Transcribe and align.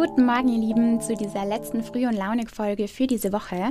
Guten 0.00 0.24
Morgen, 0.24 0.48
ihr 0.48 0.66
Lieben, 0.66 0.98
zu 1.02 1.14
dieser 1.14 1.44
letzten 1.44 1.82
Früh- 1.82 2.06
und 2.06 2.14
Launig-Folge 2.14 2.88
für 2.88 3.06
diese 3.06 3.34
Woche. 3.34 3.68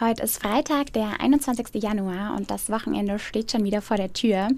Heute 0.00 0.24
ist 0.24 0.42
Freitag, 0.42 0.92
der 0.92 1.20
21. 1.20 1.80
Januar 1.80 2.36
und 2.36 2.50
das 2.50 2.68
Wochenende 2.68 3.20
steht 3.20 3.52
schon 3.52 3.62
wieder 3.62 3.80
vor 3.80 3.96
der 3.96 4.12
Tür. 4.12 4.48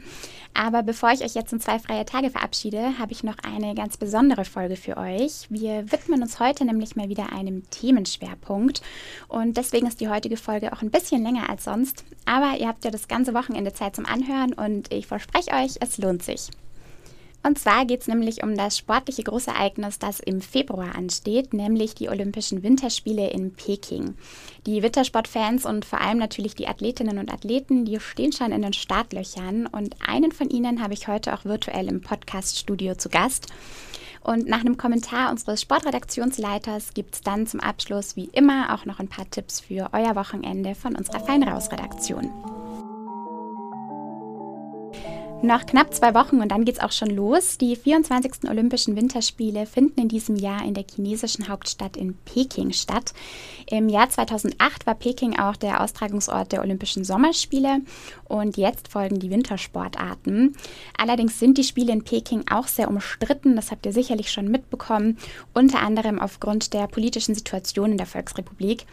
Aber 0.54 0.82
bevor 0.82 1.10
ich 1.10 1.22
euch 1.22 1.34
jetzt 1.34 1.52
in 1.52 1.60
zwei 1.60 1.78
freie 1.78 2.06
Tage 2.06 2.30
verabschiede, 2.30 2.98
habe 2.98 3.12
ich 3.12 3.22
noch 3.22 3.36
eine 3.42 3.74
ganz 3.74 3.98
besondere 3.98 4.46
Folge 4.46 4.76
für 4.76 4.96
euch. 4.96 5.46
Wir 5.50 5.92
widmen 5.92 6.22
uns 6.22 6.40
heute 6.40 6.64
nämlich 6.64 6.96
mal 6.96 7.10
wieder 7.10 7.34
einem 7.34 7.68
Themenschwerpunkt 7.68 8.80
und 9.28 9.58
deswegen 9.58 9.88
ist 9.88 10.00
die 10.00 10.08
heutige 10.08 10.38
Folge 10.38 10.72
auch 10.72 10.80
ein 10.80 10.90
bisschen 10.90 11.22
länger 11.22 11.50
als 11.50 11.64
sonst. 11.64 12.02
Aber 12.24 12.58
ihr 12.58 12.66
habt 12.66 12.82
ja 12.86 12.90
das 12.90 13.08
ganze 13.08 13.34
Wochenende 13.34 13.74
Zeit 13.74 13.94
zum 13.94 14.06
Anhören 14.06 14.54
und 14.54 14.90
ich 14.90 15.06
verspreche 15.06 15.50
euch, 15.50 15.76
es 15.80 15.98
lohnt 15.98 16.22
sich. 16.22 16.48
Und 17.42 17.58
zwar 17.58 17.86
geht 17.86 18.02
es 18.02 18.08
nämlich 18.08 18.42
um 18.42 18.56
das 18.56 18.76
sportliche 18.76 19.22
Großereignis, 19.22 19.98
das 19.98 20.20
im 20.20 20.42
Februar 20.42 20.94
ansteht, 20.94 21.54
nämlich 21.54 21.94
die 21.94 22.10
Olympischen 22.10 22.62
Winterspiele 22.62 23.30
in 23.30 23.54
Peking. 23.54 24.14
Die 24.66 24.82
Wintersportfans 24.82 25.64
und 25.64 25.86
vor 25.86 26.00
allem 26.00 26.18
natürlich 26.18 26.54
die 26.54 26.68
Athletinnen 26.68 27.18
und 27.18 27.32
Athleten, 27.32 27.86
die 27.86 27.98
stehen 27.98 28.32
schon 28.32 28.52
in 28.52 28.60
den 28.60 28.74
Startlöchern 28.74 29.66
und 29.66 29.96
einen 30.06 30.32
von 30.32 30.50
ihnen 30.50 30.82
habe 30.82 30.92
ich 30.92 31.08
heute 31.08 31.32
auch 31.32 31.46
virtuell 31.46 31.88
im 31.88 32.02
Podcast-Studio 32.02 32.96
zu 32.96 33.08
Gast. 33.08 33.46
Und 34.22 34.46
nach 34.46 34.60
einem 34.60 34.76
Kommentar 34.76 35.30
unseres 35.30 35.62
Sportredaktionsleiters 35.62 36.92
gibt 36.92 37.14
es 37.14 37.20
dann 37.22 37.46
zum 37.46 37.60
Abschluss 37.60 38.16
wie 38.16 38.28
immer 38.32 38.74
auch 38.74 38.84
noch 38.84 39.00
ein 39.00 39.08
paar 39.08 39.30
Tipps 39.30 39.60
für 39.60 39.88
euer 39.92 40.14
Wochenende 40.14 40.74
von 40.74 40.94
unserer 40.94 41.20
Feinraus-Redaktion. 41.20 42.59
Noch 45.42 45.64
knapp 45.64 45.94
zwei 45.94 46.12
Wochen 46.12 46.42
und 46.42 46.50
dann 46.50 46.66
geht's 46.66 46.80
auch 46.80 46.92
schon 46.92 47.08
los. 47.08 47.56
Die 47.56 47.74
24. 47.74 48.50
Olympischen 48.50 48.94
Winterspiele 48.94 49.64
finden 49.64 50.02
in 50.02 50.08
diesem 50.08 50.36
Jahr 50.36 50.62
in 50.66 50.74
der 50.74 50.84
chinesischen 50.84 51.48
Hauptstadt 51.48 51.96
in 51.96 52.14
Peking 52.26 52.72
statt. 52.72 53.14
Im 53.66 53.88
Jahr 53.88 54.10
2008 54.10 54.84
war 54.84 54.94
Peking 54.94 55.38
auch 55.38 55.56
der 55.56 55.80
Austragungsort 55.80 56.52
der 56.52 56.60
Olympischen 56.60 57.04
Sommerspiele 57.04 57.80
und 58.28 58.58
jetzt 58.58 58.88
folgen 58.88 59.18
die 59.18 59.30
Wintersportarten. 59.30 60.56
Allerdings 60.98 61.38
sind 61.38 61.56
die 61.56 61.64
Spiele 61.64 61.94
in 61.94 62.04
Peking 62.04 62.44
auch 62.50 62.68
sehr 62.68 62.88
umstritten, 62.88 63.56
das 63.56 63.70
habt 63.70 63.86
ihr 63.86 63.94
sicherlich 63.94 64.30
schon 64.30 64.48
mitbekommen, 64.48 65.16
unter 65.54 65.80
anderem 65.80 66.18
aufgrund 66.18 66.74
der 66.74 66.86
politischen 66.86 67.34
Situation 67.34 67.92
in 67.92 67.98
der 67.98 68.06
Volksrepublik. 68.06 68.84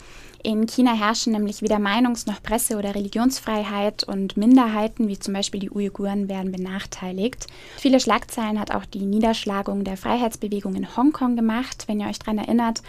In 0.44 0.68
China 0.68 0.94
herrschen 0.94 1.34
nämlich 1.34 1.62
weder 1.62 1.78
Meinungs- 1.78 2.28
noch 2.28 2.42
Presse- 2.42 2.78
oder 2.78 2.94
Religionsfreiheit 2.94 4.04
und 4.04 4.38
Minderheiten, 4.38 5.08
wie 5.08 5.18
zum 5.20 5.34
Beispiel 5.34 5.60
die 5.60 5.72
Uiguren, 5.72 6.30
werden 6.30 6.37
benachteiligt. 6.46 7.48
Viele 7.78 8.00
Schlagzeilen 8.00 8.60
hat 8.60 8.72
auch 8.72 8.86
die 8.86 9.06
Niederschlagung 9.06 9.84
der 9.84 9.98
Freiheitsbewegung 9.98 10.76
in 10.76 10.96
Hongkong 10.96 11.36
gemacht, 11.36 11.86
wenn 11.88 12.00
ihr 12.00 12.08
euch 12.08 12.20
daran 12.20 12.38
erinnert. 12.38 12.82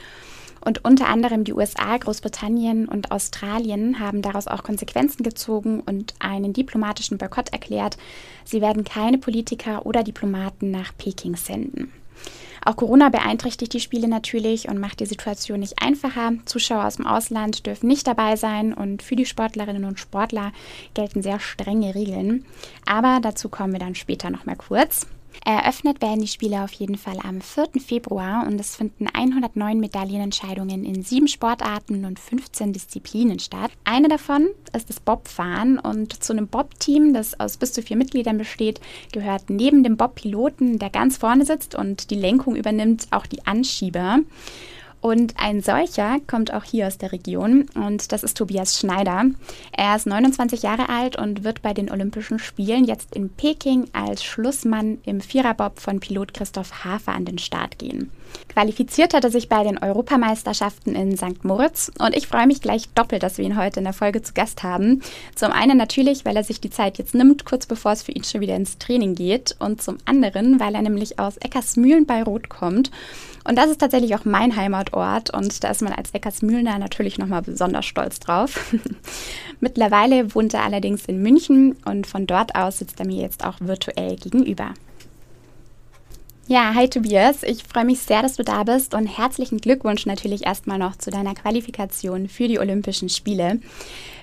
Und 0.60 0.84
unter 0.84 1.08
anderem 1.08 1.44
die 1.44 1.52
USA, 1.52 1.96
Großbritannien 1.96 2.88
und 2.88 3.10
Australien 3.10 4.00
haben 4.00 4.22
daraus 4.22 4.48
auch 4.48 4.62
Konsequenzen 4.62 5.22
gezogen 5.22 5.80
und 5.80 6.14
einen 6.18 6.52
diplomatischen 6.52 7.16
Boykott 7.16 7.50
erklärt. 7.50 7.96
Sie 8.44 8.60
werden 8.60 8.84
keine 8.84 9.18
Politiker 9.18 9.86
oder 9.86 10.02
Diplomaten 10.02 10.70
nach 10.70 10.96
Peking 10.96 11.36
senden. 11.36 11.92
Auch 12.64 12.76
Corona 12.76 13.08
beeinträchtigt 13.08 13.72
die 13.72 13.80
Spiele 13.80 14.08
natürlich 14.08 14.68
und 14.68 14.78
macht 14.78 15.00
die 15.00 15.06
Situation 15.06 15.60
nicht 15.60 15.82
einfacher. 15.82 16.32
Zuschauer 16.44 16.84
aus 16.84 16.96
dem 16.96 17.06
Ausland 17.06 17.66
dürfen 17.66 17.86
nicht 17.86 18.06
dabei 18.06 18.36
sein 18.36 18.74
und 18.74 19.02
für 19.02 19.16
die 19.16 19.26
Sportlerinnen 19.26 19.84
und 19.84 19.98
Sportler 19.98 20.52
gelten 20.94 21.22
sehr 21.22 21.40
strenge 21.40 21.94
Regeln. 21.94 22.44
Aber 22.84 23.20
dazu 23.22 23.48
kommen 23.48 23.72
wir 23.72 23.80
dann 23.80 23.94
später 23.94 24.30
noch 24.30 24.44
mal 24.44 24.56
kurz. 24.56 25.06
Eröffnet 25.44 26.02
werden 26.02 26.20
die 26.20 26.28
Spiele 26.28 26.62
auf 26.62 26.72
jeden 26.72 26.96
Fall 26.96 27.18
am 27.22 27.40
4. 27.40 27.80
Februar 27.80 28.46
und 28.46 28.60
es 28.60 28.76
finden 28.76 29.06
109 29.06 29.80
Medaillenentscheidungen 29.80 30.84
in 30.84 31.02
sieben 31.02 31.28
Sportarten 31.28 32.04
und 32.04 32.18
15 32.18 32.72
Disziplinen 32.72 33.38
statt. 33.38 33.70
Eine 33.84 34.08
davon 34.08 34.48
ist 34.74 34.90
das 34.90 35.00
Bobfahren 35.00 35.78
und 35.78 36.22
zu 36.22 36.32
einem 36.32 36.48
Bob-Team, 36.48 37.14
das 37.14 37.38
aus 37.40 37.56
bis 37.56 37.72
zu 37.72 37.82
vier 37.82 37.96
Mitgliedern 37.96 38.36
besteht, 38.36 38.80
gehört 39.12 39.48
neben 39.48 39.82
dem 39.82 39.96
Bob-Piloten, 39.96 40.78
der 40.78 40.90
ganz 40.90 41.16
vorne 41.16 41.46
sitzt 41.46 41.74
und 41.74 42.10
die 42.10 42.16
Lenkung 42.16 42.54
übernimmt, 42.54 43.08
auch 43.10 43.26
die 43.26 43.46
Anschieber. 43.46 44.18
Und 45.00 45.34
ein 45.36 45.62
solcher 45.62 46.18
kommt 46.26 46.52
auch 46.52 46.64
hier 46.64 46.88
aus 46.88 46.98
der 46.98 47.12
Region 47.12 47.66
und 47.74 48.10
das 48.10 48.24
ist 48.24 48.36
Tobias 48.36 48.78
Schneider. 48.78 49.26
Er 49.70 49.94
ist 49.94 50.06
29 50.06 50.62
Jahre 50.62 50.88
alt 50.88 51.16
und 51.16 51.44
wird 51.44 51.62
bei 51.62 51.72
den 51.72 51.90
Olympischen 51.90 52.40
Spielen 52.40 52.84
jetzt 52.84 53.14
in 53.14 53.30
Peking 53.30 53.88
als 53.92 54.24
Schlussmann 54.24 54.98
im 55.04 55.20
Viererbob 55.20 55.78
von 55.78 56.00
Pilot 56.00 56.34
Christoph 56.34 56.84
Hafer 56.84 57.12
an 57.12 57.24
den 57.24 57.38
Start 57.38 57.78
gehen. 57.78 58.10
Qualifiziert 58.48 59.14
hat 59.14 59.24
er 59.24 59.30
sich 59.30 59.48
bei 59.48 59.62
den 59.62 59.78
Europameisterschaften 59.78 60.94
in 60.96 61.16
St. 61.16 61.44
Moritz 61.44 61.92
und 61.98 62.14
ich 62.16 62.26
freue 62.26 62.48
mich 62.48 62.60
gleich 62.60 62.88
doppelt, 62.90 63.22
dass 63.22 63.38
wir 63.38 63.44
ihn 63.44 63.56
heute 63.56 63.78
in 63.78 63.84
der 63.84 63.92
Folge 63.92 64.20
zu 64.20 64.34
Gast 64.34 64.64
haben. 64.64 65.02
Zum 65.34 65.52
einen 65.52 65.78
natürlich, 65.78 66.24
weil 66.24 66.36
er 66.36 66.44
sich 66.44 66.60
die 66.60 66.70
Zeit 66.70 66.98
jetzt 66.98 67.14
nimmt, 67.14 67.44
kurz 67.44 67.66
bevor 67.66 67.92
es 67.92 68.02
für 68.02 68.12
ihn 68.12 68.24
schon 68.24 68.40
wieder 68.40 68.56
ins 68.56 68.78
Training 68.78 69.14
geht 69.14 69.56
und 69.60 69.80
zum 69.80 69.98
anderen, 70.04 70.58
weil 70.58 70.74
er 70.74 70.82
nämlich 70.82 71.18
aus 71.20 71.36
Eckersmühlen 71.36 72.04
bei 72.04 72.22
Rot 72.22 72.48
kommt 72.48 72.90
und 73.48 73.56
das 73.56 73.70
ist 73.70 73.80
tatsächlich 73.80 74.14
auch 74.14 74.26
mein 74.26 74.56
Heimatort 74.88 75.30
und 75.30 75.62
da 75.64 75.70
ist 75.70 75.82
man 75.82 75.92
als 75.92 76.12
Eckersmühlner 76.12 76.78
natürlich 76.78 77.18
nochmal 77.18 77.42
besonders 77.42 77.86
stolz 77.86 78.20
drauf. 78.20 78.74
Mittlerweile 79.60 80.34
wohnt 80.34 80.54
er 80.54 80.64
allerdings 80.64 81.06
in 81.06 81.22
München 81.22 81.76
und 81.84 82.06
von 82.06 82.26
dort 82.26 82.54
aus 82.54 82.78
sitzt 82.78 83.00
er 83.00 83.06
mir 83.06 83.22
jetzt 83.22 83.44
auch 83.44 83.56
virtuell 83.60 84.16
gegenüber. 84.16 84.74
Ja, 86.46 86.72
hi 86.74 86.88
Tobias, 86.88 87.42
ich 87.42 87.62
freue 87.62 87.84
mich 87.84 88.00
sehr, 88.00 88.22
dass 88.22 88.36
du 88.36 88.42
da 88.42 88.64
bist 88.64 88.94
und 88.94 89.06
herzlichen 89.06 89.58
Glückwunsch 89.58 90.06
natürlich 90.06 90.46
erstmal 90.46 90.78
noch 90.78 90.96
zu 90.96 91.10
deiner 91.10 91.34
Qualifikation 91.34 92.26
für 92.26 92.48
die 92.48 92.58
Olympischen 92.58 93.10
Spiele. 93.10 93.60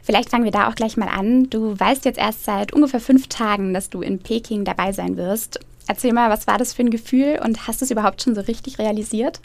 Vielleicht 0.01 0.31
fangen 0.31 0.43
wir 0.43 0.51
da 0.51 0.67
auch 0.67 0.75
gleich 0.75 0.97
mal 0.97 1.07
an. 1.07 1.51
Du 1.51 1.79
weißt 1.79 2.03
jetzt 2.05 2.17
erst 2.17 2.43
seit 2.43 2.73
ungefähr 2.73 2.99
fünf 2.99 3.27
Tagen, 3.27 3.75
dass 3.75 3.91
du 3.91 4.01
in 4.01 4.19
Peking 4.19 4.65
dabei 4.65 4.91
sein 4.91 5.17
wirst. 5.17 5.59
Erzähl 5.87 6.13
mal, 6.13 6.31
was 6.31 6.47
war 6.47 6.57
das 6.57 6.73
für 6.73 6.81
ein 6.81 6.89
Gefühl 6.89 7.39
und 7.43 7.67
hast 7.67 7.81
du 7.81 7.85
es 7.85 7.91
überhaupt 7.91 8.23
schon 8.23 8.33
so 8.33 8.41
richtig 8.41 8.79
realisiert? 8.79 9.39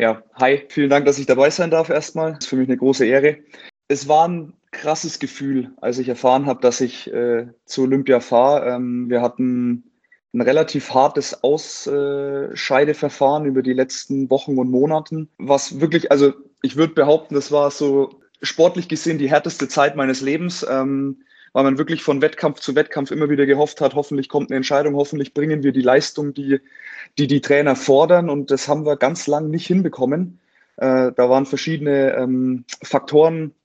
Ja, 0.00 0.22
hi, 0.34 0.64
vielen 0.68 0.90
Dank, 0.90 1.06
dass 1.06 1.18
ich 1.18 1.26
dabei 1.26 1.50
sein 1.50 1.72
darf 1.72 1.88
erstmal. 1.88 2.34
Das 2.34 2.44
ist 2.44 2.48
für 2.48 2.54
mich 2.54 2.68
eine 2.68 2.76
große 2.76 3.04
Ehre. 3.04 3.38
Es 3.88 4.06
war 4.06 4.28
ein 4.28 4.52
krasses 4.70 5.18
Gefühl, 5.18 5.72
als 5.80 5.98
ich 5.98 6.08
erfahren 6.08 6.46
habe, 6.46 6.60
dass 6.60 6.80
ich 6.80 7.12
äh, 7.12 7.48
zu 7.64 7.82
Olympia 7.82 8.20
fahre. 8.20 8.68
Ähm, 8.68 9.10
wir 9.10 9.22
hatten 9.22 9.90
ein 10.32 10.40
relativ 10.40 10.94
hartes 10.94 11.42
Ausscheideverfahren 11.42 13.44
über 13.44 13.62
die 13.62 13.72
letzten 13.72 14.30
Wochen 14.30 14.56
und 14.58 14.70
Monaten, 14.70 15.30
was 15.38 15.80
wirklich, 15.80 16.12
also 16.12 16.32
ich 16.62 16.76
würde 16.76 16.94
behaupten, 16.94 17.34
das 17.34 17.50
war 17.50 17.72
so 17.72 18.20
sportlich 18.40 18.88
gesehen 18.88 19.18
die 19.18 19.30
härteste 19.30 19.66
Zeit 19.66 19.96
meines 19.96 20.20
Lebens. 20.20 20.64
Ähm, 20.70 21.24
weil 21.58 21.64
man 21.64 21.78
wirklich 21.78 22.04
von 22.04 22.22
Wettkampf 22.22 22.60
zu 22.60 22.76
Wettkampf 22.76 23.10
immer 23.10 23.30
wieder 23.30 23.44
gehofft 23.44 23.80
hat, 23.80 23.96
hoffentlich 23.96 24.28
kommt 24.28 24.48
eine 24.48 24.58
Entscheidung, 24.58 24.94
hoffentlich 24.94 25.34
bringen 25.34 25.64
wir 25.64 25.72
die 25.72 25.82
Leistung, 25.82 26.32
die 26.32 26.60
die, 27.18 27.26
die 27.26 27.40
Trainer 27.40 27.74
fordern. 27.74 28.30
Und 28.30 28.52
das 28.52 28.68
haben 28.68 28.86
wir 28.86 28.96
ganz 28.96 29.26
lang 29.26 29.50
nicht 29.50 29.66
hinbekommen. 29.66 30.38
Äh, 30.76 31.10
da 31.16 31.28
waren 31.28 31.46
verschiedene 31.46 32.14
ähm, 32.14 32.64
Faktoren 32.84 33.56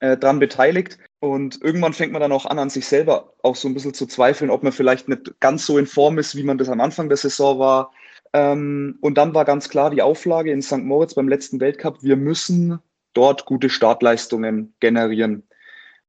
äh, 0.00 0.16
dran 0.16 0.38
beteiligt. 0.38 0.96
Und 1.20 1.60
irgendwann 1.60 1.92
fängt 1.92 2.12
man 2.12 2.22
dann 2.22 2.32
auch 2.32 2.46
an, 2.46 2.58
an 2.58 2.70
sich 2.70 2.86
selber 2.86 3.34
auch 3.42 3.56
so 3.56 3.68
ein 3.68 3.74
bisschen 3.74 3.92
zu 3.92 4.06
zweifeln, 4.06 4.50
ob 4.50 4.62
man 4.62 4.72
vielleicht 4.72 5.06
nicht 5.06 5.38
ganz 5.38 5.66
so 5.66 5.76
in 5.76 5.86
Form 5.86 6.16
ist, 6.18 6.36
wie 6.36 6.42
man 6.42 6.56
das 6.56 6.70
am 6.70 6.80
Anfang 6.80 7.10
der 7.10 7.18
Saison 7.18 7.58
war. 7.58 7.92
Ähm, 8.32 8.96
und 9.02 9.18
dann 9.18 9.34
war 9.34 9.44
ganz 9.44 9.68
klar 9.68 9.90
die 9.90 10.00
Auflage 10.00 10.52
in 10.52 10.62
St. 10.62 10.78
Moritz 10.78 11.12
beim 11.12 11.28
letzten 11.28 11.60
Weltcup, 11.60 12.02
wir 12.02 12.16
müssen 12.16 12.78
dort 13.12 13.44
gute 13.44 13.68
Startleistungen 13.68 14.74
generieren. 14.80 15.42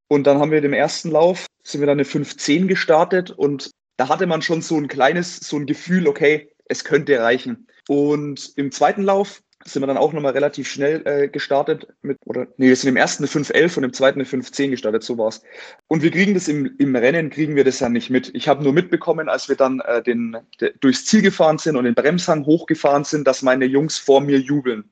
Und 0.08 0.26
dann 0.26 0.40
haben 0.40 0.52
wir 0.52 0.62
dem 0.62 0.74
ersten 0.74 1.12
Lauf, 1.12 1.46
sind 1.64 1.82
wir 1.82 1.88
dann 1.88 2.00
eine 2.00 2.08
5-10 2.08 2.68
gestartet 2.68 3.32
und 3.32 3.72
da 3.98 4.10
hatte 4.10 4.28
man 4.28 4.42
schon 4.42 4.62
so 4.62 4.78
ein 4.78 4.88
kleines, 4.88 5.38
so 5.38 5.58
ein 5.58 5.66
Gefühl, 5.66 6.08
okay, 6.08 6.50
es 6.66 6.84
könnte 6.84 7.20
reichen. 7.20 7.68
Und 7.88 8.54
im 8.56 8.72
zweiten 8.72 9.04
Lauf 9.04 9.42
sind 9.66 9.82
wir 9.82 9.88
dann 9.88 9.98
auch 9.98 10.14
nochmal 10.14 10.34
relativ 10.34 10.70
schnell 10.70 11.02
äh, 11.06 11.28
gestartet 11.28 11.88
mit, 12.02 12.18
oder 12.26 12.48
nee, 12.58 12.68
wir 12.68 12.76
sind 12.76 12.90
im 12.90 12.96
ersten 12.96 13.24
eine 13.24 13.32
5-11 13.32 13.78
und 13.78 13.84
im 13.86 13.94
zweiten 13.94 14.20
eine 14.20 14.28
5-10 14.28 14.70
gestartet, 14.70 15.04
so 15.04 15.18
war's. 15.18 15.42
Und 15.88 16.04
wir 16.04 16.12
kriegen 16.12 16.34
das 16.34 16.48
im, 16.48 16.76
im 16.78 16.96
Rennen, 16.96 17.30
kriegen 17.30 17.56
wir 17.56 17.64
das 17.64 17.80
ja 17.80 17.90
nicht 17.90 18.10
mit. 18.10 18.34
Ich 18.34 18.48
habe 18.48 18.64
nur 18.64 18.74
mitbekommen, 18.74 19.30
als 19.30 19.50
wir 19.50 19.56
dann 19.56 19.82
äh, 19.82 20.02
den, 20.02 20.38
de, 20.62 20.74
durchs 20.80 21.06
Ziel 21.06 21.22
gefahren 21.22 21.58
sind 21.58 21.76
und 21.76 21.86
den 21.86 21.96
Bremshang 21.96 22.46
hochgefahren 22.46 23.04
sind, 23.04 23.28
dass 23.28 23.42
meine 23.42 23.66
Jungs 23.66 23.98
vor 23.98 24.22
mir 24.22 24.40
jubeln. 24.40 24.90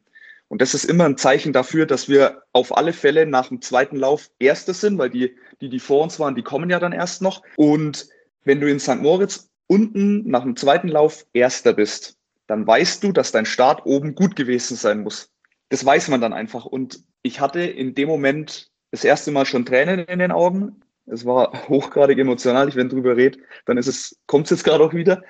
Und 0.47 0.61
das 0.61 0.73
ist 0.73 0.85
immer 0.85 1.05
ein 1.05 1.17
Zeichen 1.17 1.53
dafür, 1.53 1.85
dass 1.85 2.07
wir 2.07 2.43
auf 2.53 2.77
alle 2.77 2.93
Fälle 2.93 3.25
nach 3.25 3.49
dem 3.49 3.61
zweiten 3.61 3.95
Lauf 3.95 4.29
Erste 4.39 4.73
sind, 4.73 4.97
weil 4.97 5.09
die, 5.09 5.35
die, 5.61 5.69
die 5.69 5.79
vor 5.79 6.03
uns 6.03 6.19
waren, 6.19 6.35
die 6.35 6.43
kommen 6.43 6.69
ja 6.69 6.79
dann 6.79 6.91
erst 6.91 7.21
noch. 7.21 7.41
Und 7.55 8.07
wenn 8.43 8.61
du 8.61 8.69
in 8.69 8.79
St. 8.79 9.01
Moritz 9.01 9.49
unten 9.67 10.29
nach 10.29 10.43
dem 10.43 10.55
zweiten 10.55 10.87
Lauf 10.87 11.25
Erster 11.33 11.73
bist, 11.73 12.17
dann 12.47 12.67
weißt 12.67 13.03
du, 13.03 13.11
dass 13.11 13.31
dein 13.31 13.45
Start 13.45 13.85
oben 13.85 14.13
gut 14.13 14.35
gewesen 14.35 14.77
sein 14.77 15.01
muss. 15.01 15.31
Das 15.69 15.83
weiß 15.83 16.09
man 16.09 16.21
dann 16.21 16.33
einfach. 16.33 16.65
Und 16.65 16.99
ich 17.23 17.39
hatte 17.39 17.61
in 17.61 17.95
dem 17.95 18.07
Moment 18.07 18.69
das 18.91 19.03
erste 19.03 19.31
Mal 19.31 19.45
schon 19.45 19.65
Tränen 19.65 19.99
in 19.99 20.19
den 20.19 20.31
Augen. 20.31 20.81
Es 21.07 21.25
war 21.25 21.67
hochgradig 21.67 22.19
emotional. 22.19 22.69
Ich, 22.69 22.75
wenn 22.75 22.89
drüber 22.89 23.17
rede, 23.17 23.39
dann 23.65 23.77
ist 23.77 23.87
es, 23.87 24.19
kommt 24.27 24.45
es 24.45 24.51
jetzt 24.51 24.63
gerade 24.63 24.83
auch 24.83 24.93
wieder. 24.93 25.23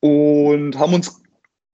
Und 0.00 0.78
haben 0.78 0.94
uns 0.94 1.22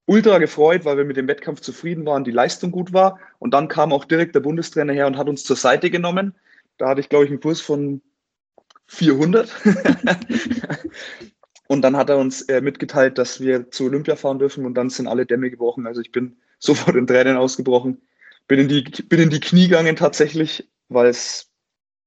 ultra 0.06 0.38
gefreut, 0.38 0.84
weil 0.84 0.96
wir 0.96 1.04
mit 1.04 1.16
dem 1.16 1.28
Wettkampf 1.28 1.60
zufrieden 1.60 2.04
waren, 2.06 2.24
die 2.24 2.30
Leistung 2.30 2.70
gut 2.70 2.92
war. 2.92 3.18
Und 3.38 3.54
dann 3.54 3.68
kam 3.68 3.92
auch 3.92 4.04
direkt 4.04 4.34
der 4.34 4.40
Bundestrainer 4.40 4.92
her 4.92 5.06
und 5.06 5.16
hat 5.16 5.28
uns 5.28 5.44
zur 5.44 5.56
Seite 5.56 5.90
genommen. 5.90 6.34
Da 6.76 6.88
hatte 6.88 7.00
ich, 7.00 7.08
glaube 7.08 7.24
ich, 7.24 7.30
einen 7.30 7.40
Kurs 7.40 7.60
von 7.60 8.02
400. 8.86 9.50
und 11.68 11.82
dann 11.82 11.96
hat 11.96 12.10
er 12.10 12.18
uns 12.18 12.42
äh, 12.42 12.60
mitgeteilt, 12.60 13.18
dass 13.18 13.40
wir 13.40 13.70
zu 13.70 13.84
Olympia 13.84 14.16
fahren 14.16 14.38
dürfen 14.38 14.66
und 14.66 14.74
dann 14.74 14.90
sind 14.90 15.06
alle 15.06 15.26
Dämme 15.26 15.50
gebrochen. 15.50 15.86
Also 15.86 16.00
ich 16.00 16.12
bin 16.12 16.36
sofort 16.58 16.96
in 16.96 17.06
Tränen 17.06 17.36
ausgebrochen. 17.36 18.02
Bin 18.46 18.60
in 18.60 18.68
die, 18.68 18.82
bin 18.82 19.20
in 19.20 19.30
die 19.30 19.40
Knie 19.40 19.68
gegangen 19.68 19.96
tatsächlich, 19.96 20.68
weil 20.88 21.06
es, 21.06 21.50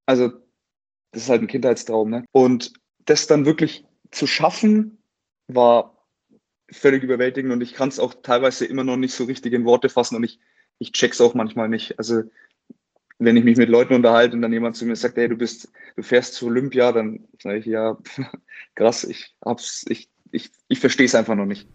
also 0.06 0.30
das 1.12 1.24
ist 1.24 1.30
halt 1.30 1.42
ein 1.42 1.48
Kindheitstraum. 1.48 2.12
Ne? 2.12 2.26
Und 2.32 2.74
das 3.06 3.26
dann 3.26 3.46
wirklich 3.46 3.86
zu 4.12 4.28
schaffen, 4.28 5.00
war 5.48 5.97
völlig 6.72 7.04
überwältigend 7.04 7.52
und 7.52 7.62
ich 7.62 7.74
kann 7.74 7.90
es 7.90 8.00
auch 8.00 8.14
teilweise 8.22 8.66
immer 8.66 8.84
noch 8.84 8.98
nicht 8.98 9.14
so 9.14 9.24
richtig 9.24 9.54
in 9.54 9.66
Worte 9.66 9.90
fassen 9.90 10.16
und 10.16 10.24
ich, 10.24 10.40
ich 10.80 10.92
check's 10.92 11.22
auch 11.22 11.34
manchmal 11.34 11.70
nicht. 11.70 11.98
Also 11.98 12.24
wenn 13.20 13.38
ich 13.38 13.44
mich 13.44 13.58
mit 13.58 13.70
Leuten 13.70 13.96
unterhalte 13.96 14.36
und 14.36 14.42
dann 14.42 14.54
jemand 14.54 14.76
zu 14.76 14.86
mir 14.86 14.96
sagt, 14.96 15.18
hey, 15.18 15.28
du 15.28 15.36
bist, 15.36 15.72
du 15.96 16.04
fährst 16.04 16.36
zu 16.36 16.48
Olympia, 16.48 16.92
dann 16.92 17.28
sage 17.42 17.60
ich, 17.60 17.66
ja, 17.66 17.98
krass, 18.76 19.04
ich 19.04 19.36
hab's, 19.44 19.86
ich, 19.90 20.10
ich, 20.32 20.52
ich 20.68 20.80
verstehe 20.80 21.06
es 21.06 21.16
einfach 21.16 21.36
noch 21.36 21.46
nicht. 21.46 21.68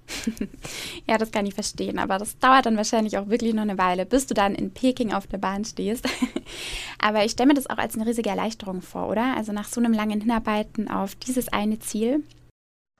ja, 1.08 1.18
das 1.18 1.32
kann 1.32 1.46
ich 1.46 1.54
verstehen, 1.54 1.98
aber 1.98 2.18
das 2.18 2.38
dauert 2.38 2.66
dann 2.66 2.76
wahrscheinlich 2.76 3.18
auch 3.18 3.28
wirklich 3.28 3.54
noch 3.54 3.62
eine 3.62 3.78
Weile, 3.78 4.06
bis 4.06 4.26
du 4.26 4.34
dann 4.34 4.54
in 4.54 4.72
Peking 4.72 5.12
auf 5.12 5.26
der 5.26 5.38
Bahn 5.38 5.64
stehst. 5.64 6.08
aber 6.98 7.24
ich 7.24 7.32
stelle 7.32 7.48
mir 7.48 7.54
das 7.54 7.68
auch 7.68 7.78
als 7.78 7.96
eine 7.96 8.06
riesige 8.06 8.30
Erleichterung 8.30 8.82
vor, 8.82 9.08
oder? 9.08 9.36
Also 9.36 9.52
nach 9.52 9.66
so 9.68 9.80
einem 9.80 9.92
langen 9.92 10.20
Hinarbeiten 10.20 10.88
auf 10.88 11.14
dieses 11.16 11.48
eine 11.48 11.78
Ziel. 11.80 12.22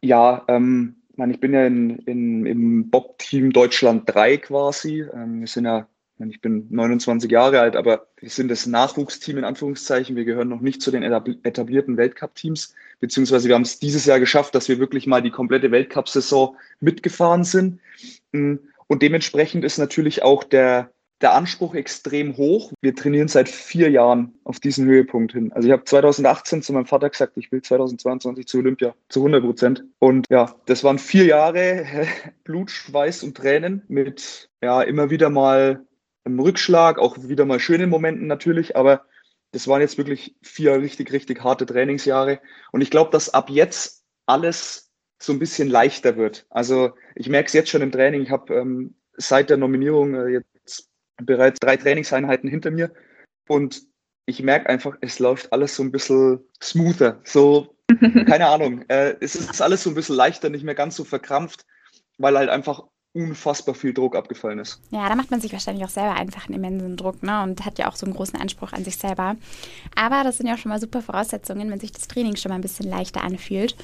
Ja, 0.01 0.45
ähm, 0.49 1.02
ich 1.17 1.41
bin 1.41 1.53
ja 1.53 1.67
in, 1.67 1.99
in, 2.01 2.47
im 2.47 2.91
Bob-Team 2.91 3.53
Deutschland 3.53 4.05
3 4.07 4.39
quasi. 4.39 5.05
Ähm, 5.15 5.41
wir 5.41 5.47
sind 5.47 5.65
ja, 5.65 5.87
ich 6.19 6.41
bin 6.41 6.67
29 6.71 7.31
Jahre 7.31 7.61
alt, 7.61 7.77
aber 7.77 8.07
wir 8.19 8.31
sind 8.31 8.49
das 8.49 8.67
Nachwuchsteam 8.67 9.39
in 9.39 9.45
Anführungszeichen. 9.45 10.17
Wir 10.17 10.25
gehören 10.25 10.49
noch 10.49 10.61
nicht 10.61 10.81
zu 10.81 10.91
den 10.91 11.03
etablierten 11.03 11.97
Weltcup-Teams, 11.97 12.75
beziehungsweise 13.01 13.49
wir 13.49 13.55
haben 13.55 13.63
es 13.63 13.79
dieses 13.79 14.07
Jahr 14.07 14.21
geschafft, 14.21 14.55
dass 14.55 14.69
wir 14.69 14.79
wirklich 14.79 15.07
mal 15.07 15.23
die 15.23 15.31
komplette 15.31 15.71
Weltcup-Saison 15.71 16.57
mitgefahren 16.81 17.45
sind. 17.45 17.81
Mm, 18.33 18.57
und 18.87 19.03
dementsprechend 19.03 19.65
ist 19.65 19.79
natürlich 19.79 20.23
auch 20.23 20.45
der, 20.45 20.91
der 21.23 21.35
Anspruch 21.35 21.75
extrem 21.75 22.37
hoch. 22.37 22.73
Wir 22.81 22.95
trainieren 22.95 23.29
seit 23.29 23.49
vier 23.49 23.91
Jahren 23.91 24.35
auf 24.45 24.61
diesen 24.61 24.87
Höhepunkt 24.87 25.33
hin. 25.33 25.53
Also 25.53 25.69
ich 25.69 25.73
habe 25.73 25.85
2018 25.85 26.63
zu 26.63 26.73
meinem 26.73 26.87
Vater 26.87 27.09
gesagt, 27.09 27.37
ich 27.37 27.51
will 27.53 27.63
2022 27.63 28.47
zu 28.47 28.59
Olympia, 28.59 28.95
zu 29.09 29.21
100 29.21 29.43
Prozent. 29.43 29.85
Und 29.99 30.27
ja, 30.31 30.55
das 30.67 30.85
waren 30.85 30.99
vier 30.99 31.25
Jahre 31.25 31.87
Blut, 32.45 32.71
Schweiß 32.71 33.23
und 33.23 33.37
Tränen 33.37 33.83
mit 33.89 34.51
ja 34.61 34.83
immer 34.83 35.11
wieder 35.11 35.31
mal 35.31 35.85
einem 36.25 36.41
Rückschlag, 36.41 36.99
auch 36.99 37.17
wieder 37.29 37.45
mal 37.45 37.61
schönen 37.61 37.91
Momenten 37.91 38.27
natürlich, 38.27 38.77
aber 38.77 39.05
das 39.53 39.69
waren 39.69 39.81
jetzt 39.81 39.99
wirklich 39.99 40.37
vier 40.43 40.81
richtig, 40.81 41.13
richtig 41.13 41.43
harte 41.43 41.67
Trainingsjahre. 41.67 42.41
Und 42.73 42.81
ich 42.81 42.91
glaube, 42.91 43.11
dass 43.11 43.33
ab 43.33 43.51
jetzt 43.51 44.05
alles 44.27 44.91
so 45.19 45.33
ein 45.33 45.39
bisschen 45.39 45.69
leichter 45.69 46.17
wird. 46.17 46.47
Also 46.51 46.93
ich 47.15 47.29
merke 47.29 47.47
es 47.47 47.53
jetzt 47.53 47.71
schon 47.71 47.83
im 47.83 47.93
Training. 47.93 48.23
Ich 48.23 48.31
habe 48.31 48.55
ähm, 48.55 48.95
seit 49.17 49.51
der 49.51 49.57
Nominierung 49.57 50.15
äh, 50.15 50.29
jetzt 50.29 50.52
bereits 51.25 51.61
drei 51.61 51.77
Trainingseinheiten 51.77 52.49
hinter 52.49 52.71
mir 52.71 52.93
und 53.49 53.83
ich 54.27 54.43
merke 54.43 54.69
einfach, 54.69 54.97
es 55.01 55.19
läuft 55.19 55.53
alles 55.53 55.75
so 55.75 55.83
ein 55.83 55.91
bisschen 55.91 56.41
smoother. 56.63 57.21
So, 57.25 57.75
keine 58.27 58.47
Ahnung. 58.47 58.85
Äh, 58.89 59.17
es 59.21 59.35
ist 59.35 59.61
alles 59.61 59.83
so 59.83 59.91
ein 59.91 59.95
bisschen 59.95 60.17
leichter, 60.17 60.49
nicht 60.49 60.65
mehr 60.65 60.75
ganz 60.75 60.97
so 60.97 61.05
verkrampft, 61.05 61.65
weil 62.19 62.39
halt 62.39 62.49
einfach 62.49 62.85
unfassbar 63.15 63.75
viel 63.75 63.93
Druck 63.93 64.17
abgefallen 64.17 64.59
ist. 64.59 64.81
Ja, 64.91 65.09
da 65.09 65.15
macht 65.15 65.31
man 65.31 65.41
sich 65.41 65.53
wahrscheinlich 65.53 65.85
auch 65.85 65.91
selber 65.91 66.15
einfach 66.15 66.47
einen 66.47 66.55
immensen 66.55 66.97
Druck 66.97 67.23
ne? 67.23 67.43
und 67.43 67.65
hat 67.65 67.79
ja 67.79 67.89
auch 67.89 67.97
so 67.97 68.07
einen 68.07 68.15
großen 68.15 68.41
Anspruch 68.41 68.73
an 68.73 68.85
sich 68.85 68.97
selber. 68.97 69.37
Aber 69.95 70.25
das 70.25 70.39
sind 70.39 70.47
ja 70.47 70.55
auch 70.55 70.59
schon 70.59 70.71
mal 70.71 70.81
super 70.81 71.03
Voraussetzungen, 71.03 71.71
wenn 71.71 71.81
sich 71.81 71.93
das 71.93 72.09
Training 72.09 72.37
schon 72.37 72.49
mal 72.49 72.55
ein 72.57 72.63
bisschen 72.63 72.89
leichter 72.89 73.23
anfühlt. 73.23 73.77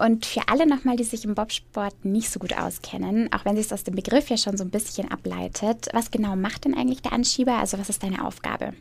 Und 0.00 0.26
für 0.26 0.42
alle 0.48 0.66
nochmal, 0.66 0.96
die 0.96 1.04
sich 1.04 1.24
im 1.24 1.34
Bobsport 1.34 2.04
nicht 2.04 2.30
so 2.30 2.38
gut 2.38 2.56
auskennen, 2.56 3.32
auch 3.32 3.44
wenn 3.44 3.56
sich 3.56 3.66
es 3.66 3.72
aus 3.72 3.84
dem 3.84 3.94
Begriff 3.94 4.28
ja 4.30 4.36
schon 4.36 4.56
so 4.56 4.64
ein 4.64 4.70
bisschen 4.70 5.10
ableitet, 5.10 5.88
was 5.92 6.10
genau 6.10 6.36
macht 6.36 6.64
denn 6.64 6.74
eigentlich 6.74 7.02
der 7.02 7.12
Anschieber? 7.12 7.58
Also 7.58 7.78
was 7.78 7.90
ist 7.90 8.02
deine 8.02 8.24
Aufgabe? 8.24 8.72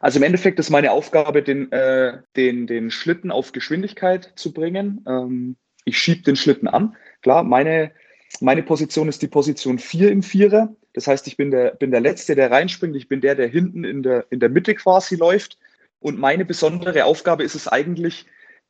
Also 0.00 0.18
im 0.18 0.22
Endeffekt 0.22 0.58
ist 0.58 0.68
meine 0.68 0.92
Aufgabe, 0.92 1.42
den, 1.42 1.72
äh, 1.72 2.18
den, 2.36 2.66
den 2.66 2.90
Schlitten 2.90 3.30
auf 3.30 3.52
Geschwindigkeit 3.52 4.32
zu 4.36 4.52
bringen. 4.52 5.02
Ähm, 5.08 5.56
ich 5.86 5.98
schiebe 5.98 6.22
den 6.22 6.36
Schlitten 6.36 6.68
an. 6.68 6.94
Klar, 7.22 7.42
meine 7.42 7.92
meine 8.40 8.62
Position 8.62 9.08
ist 9.08 9.22
die 9.22 9.28
Position 9.28 9.78
4 9.78 10.10
im 10.10 10.22
Vierer. 10.22 10.74
Das 10.92 11.06
heißt, 11.06 11.26
ich 11.26 11.36
bin 11.36 11.50
der, 11.50 11.70
bin 11.72 11.90
der 11.90 12.00
Letzte, 12.00 12.34
der 12.34 12.50
reinspringt. 12.50 12.96
Ich 12.96 13.08
bin 13.08 13.20
der, 13.20 13.34
der 13.34 13.48
hinten 13.48 13.84
in 13.84 14.02
der, 14.02 14.26
in 14.30 14.40
der 14.40 14.48
Mitte 14.48 14.74
quasi 14.74 15.16
läuft. 15.16 15.58
Und 16.00 16.18
meine 16.18 16.44
besondere 16.44 17.04
Aufgabe 17.04 17.44
ist 17.44 17.54
es 17.54 17.68
eigentlich, 17.68 18.26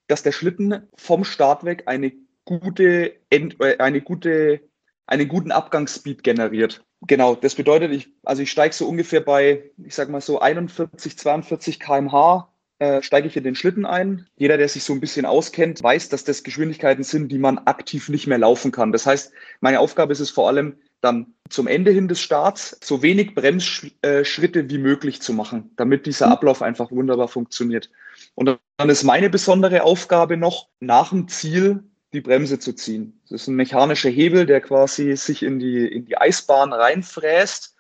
dass 0.09 0.23
der 0.23 0.33
Schlitten 0.33 0.87
vom 0.97 1.25
Start 1.25 1.65
weg 1.65 1.85
eine 1.87 2.13
gute, 2.45 3.15
äh, 3.31 3.79
eine 3.79 4.01
gute, 4.01 4.61
einen 5.07 5.29
guten 5.29 5.53
Abgangsspeed 5.53 6.23
generiert. 6.23 6.85
Genau, 7.03 7.35
das 7.35 7.55
bedeutet, 7.55 7.93
ich, 7.93 8.09
also 8.25 8.43
ich 8.43 8.51
steige 8.51 8.75
so 8.75 8.89
ungefähr 8.89 9.21
bei, 9.21 9.71
ich 9.85 9.95
sag 9.95 10.09
mal 10.09 10.21
so 10.21 10.41
41, 10.41 11.19
42 11.19 11.79
km/h 11.79 12.51
äh, 12.79 13.03
steige 13.03 13.27
ich 13.27 13.37
in 13.37 13.45
den 13.45 13.55
Schlitten 13.55 13.87
ein. 13.87 14.27
Jeder, 14.37 14.59
der 14.59 14.69
sich 14.69 14.85
so 14.85 14.93
ein 14.93 15.01
bisschen 15.01 15.25
auskennt, 15.25 15.83
weiß, 15.83 16.11
dass 16.11 16.25
das 16.25 16.43
Geschwindigkeiten 16.43 17.05
sind, 17.05 17.33
die 17.33 17.39
man 17.39 17.59
aktiv 17.59 18.09
nicht 18.09 18.27
mehr 18.27 18.39
laufen 18.39 18.71
kann. 18.71 18.93
Das 18.93 19.07
heißt, 19.07 19.33
meine 19.61 19.81
Aufgabe 19.81 20.13
ist 20.13 20.21
es 20.21 20.31
vor 20.31 20.49
allem, 20.49 20.77
dann 21.01 21.35
zum 21.49 21.69
Ende 21.69 21.91
hin 21.91 22.09
des 22.09 22.21
Starts 22.21 22.79
so 22.83 23.03
wenig 23.03 23.35
Bremsschritte 23.35 24.69
wie 24.69 24.79
möglich 24.79 25.23
zu 25.23 25.33
machen, 25.33 25.71
damit 25.77 26.07
dieser 26.07 26.31
Ablauf 26.31 26.63
einfach 26.63 26.91
wunderbar 26.91 27.29
funktioniert. 27.29 27.91
Und 28.37 28.59
dann 28.77 28.89
ist 28.89 29.03
meine 29.03 29.31
besondere 29.31 29.83
Aufgabe 29.83 30.37
noch, 30.37 30.69
nach 30.79 31.11
dem 31.11 31.27
Ziel 31.27 31.83
die 32.13 32.21
Bremse 32.21 32.61
zu 32.61 32.75
ziehen. 32.75 33.21
Das 33.25 33.43
ist 33.43 33.49
ein 33.49 33.57
mechanischer 33.57 34.11
Hebel, 34.11 34.47
der 34.47 34.61
quasi 34.61 35.17
sich 35.17 35.43
in 35.43 35.59
die, 35.59 35.87
in 35.87 36.05
die 36.05 36.17
Eisbahn 36.17 36.73
reinfräst 36.73 37.77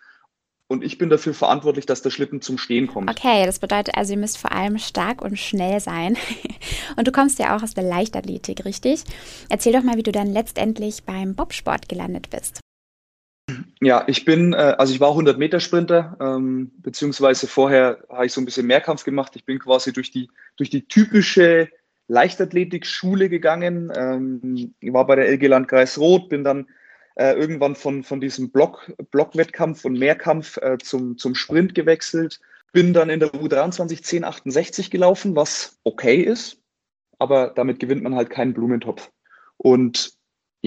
und 0.68 0.82
ich 0.82 0.98
bin 0.98 1.10
dafür 1.10 1.32
verantwortlich, 1.32 1.86
dass 1.86 2.02
der 2.02 2.10
Schlitten 2.10 2.40
zum 2.40 2.58
Stehen 2.58 2.88
kommt. 2.88 3.08
Okay, 3.08 3.46
das 3.46 3.60
bedeutet 3.60 3.96
also, 3.96 4.14
ihr 4.14 4.18
müsst 4.18 4.38
vor 4.38 4.50
allem 4.50 4.78
stark 4.78 5.22
und 5.22 5.38
schnell 5.38 5.78
sein. 5.80 6.16
Und 6.96 7.06
du 7.06 7.12
kommst 7.12 7.38
ja 7.38 7.56
auch 7.56 7.62
aus 7.62 7.74
der 7.74 7.84
Leichtathletik, 7.84 8.64
richtig? 8.64 9.04
Erzähl 9.48 9.72
doch 9.72 9.82
mal, 9.82 9.96
wie 9.96 10.02
du 10.02 10.12
dann 10.12 10.32
letztendlich 10.32 11.04
beim 11.04 11.34
Bobsport 11.34 11.88
gelandet 11.88 12.30
bist. 12.30 12.60
Ja, 13.80 14.04
ich 14.08 14.24
bin, 14.24 14.54
äh, 14.54 14.74
also 14.78 14.92
ich 14.92 15.00
war 15.00 15.10
100 15.10 15.38
Meter 15.38 15.60
Sprinter, 15.60 16.16
ähm, 16.20 16.72
beziehungsweise 16.78 17.46
vorher 17.46 18.04
habe 18.08 18.26
ich 18.26 18.32
so 18.32 18.40
ein 18.40 18.44
bisschen 18.44 18.66
Mehrkampf 18.66 19.04
gemacht. 19.04 19.36
Ich 19.36 19.44
bin 19.44 19.58
quasi 19.58 19.92
durch 19.92 20.10
die, 20.10 20.28
durch 20.56 20.70
die 20.70 20.88
typische 20.88 21.68
Leichtathletik-Schule 22.08 23.28
gegangen. 23.28 23.92
Ähm, 23.94 24.74
ich 24.80 24.92
war 24.92 25.06
bei 25.06 25.16
der 25.16 25.28
LG 25.28 25.46
Landkreis 25.46 25.98
Rot, 25.98 26.28
bin 26.28 26.42
dann 26.42 26.66
äh, 27.16 27.34
irgendwann 27.34 27.76
von, 27.76 28.02
von 28.02 28.20
diesem 28.20 28.50
Block, 28.50 28.92
Blockwettkampf 29.10 29.84
und 29.84 29.98
Mehrkampf 29.98 30.56
äh, 30.58 30.78
zum, 30.78 31.18
zum 31.18 31.34
Sprint 31.34 31.74
gewechselt. 31.74 32.40
Bin 32.72 32.92
dann 32.92 33.10
in 33.10 33.20
der 33.20 33.32
U23 33.32 33.98
1068 33.98 34.90
gelaufen, 34.90 35.36
was 35.36 35.78
okay 35.84 36.20
ist, 36.20 36.60
aber 37.18 37.52
damit 37.54 37.78
gewinnt 37.78 38.02
man 38.02 38.14
halt 38.14 38.30
keinen 38.30 38.54
Blumentopf. 38.54 39.10
Und 39.56 40.15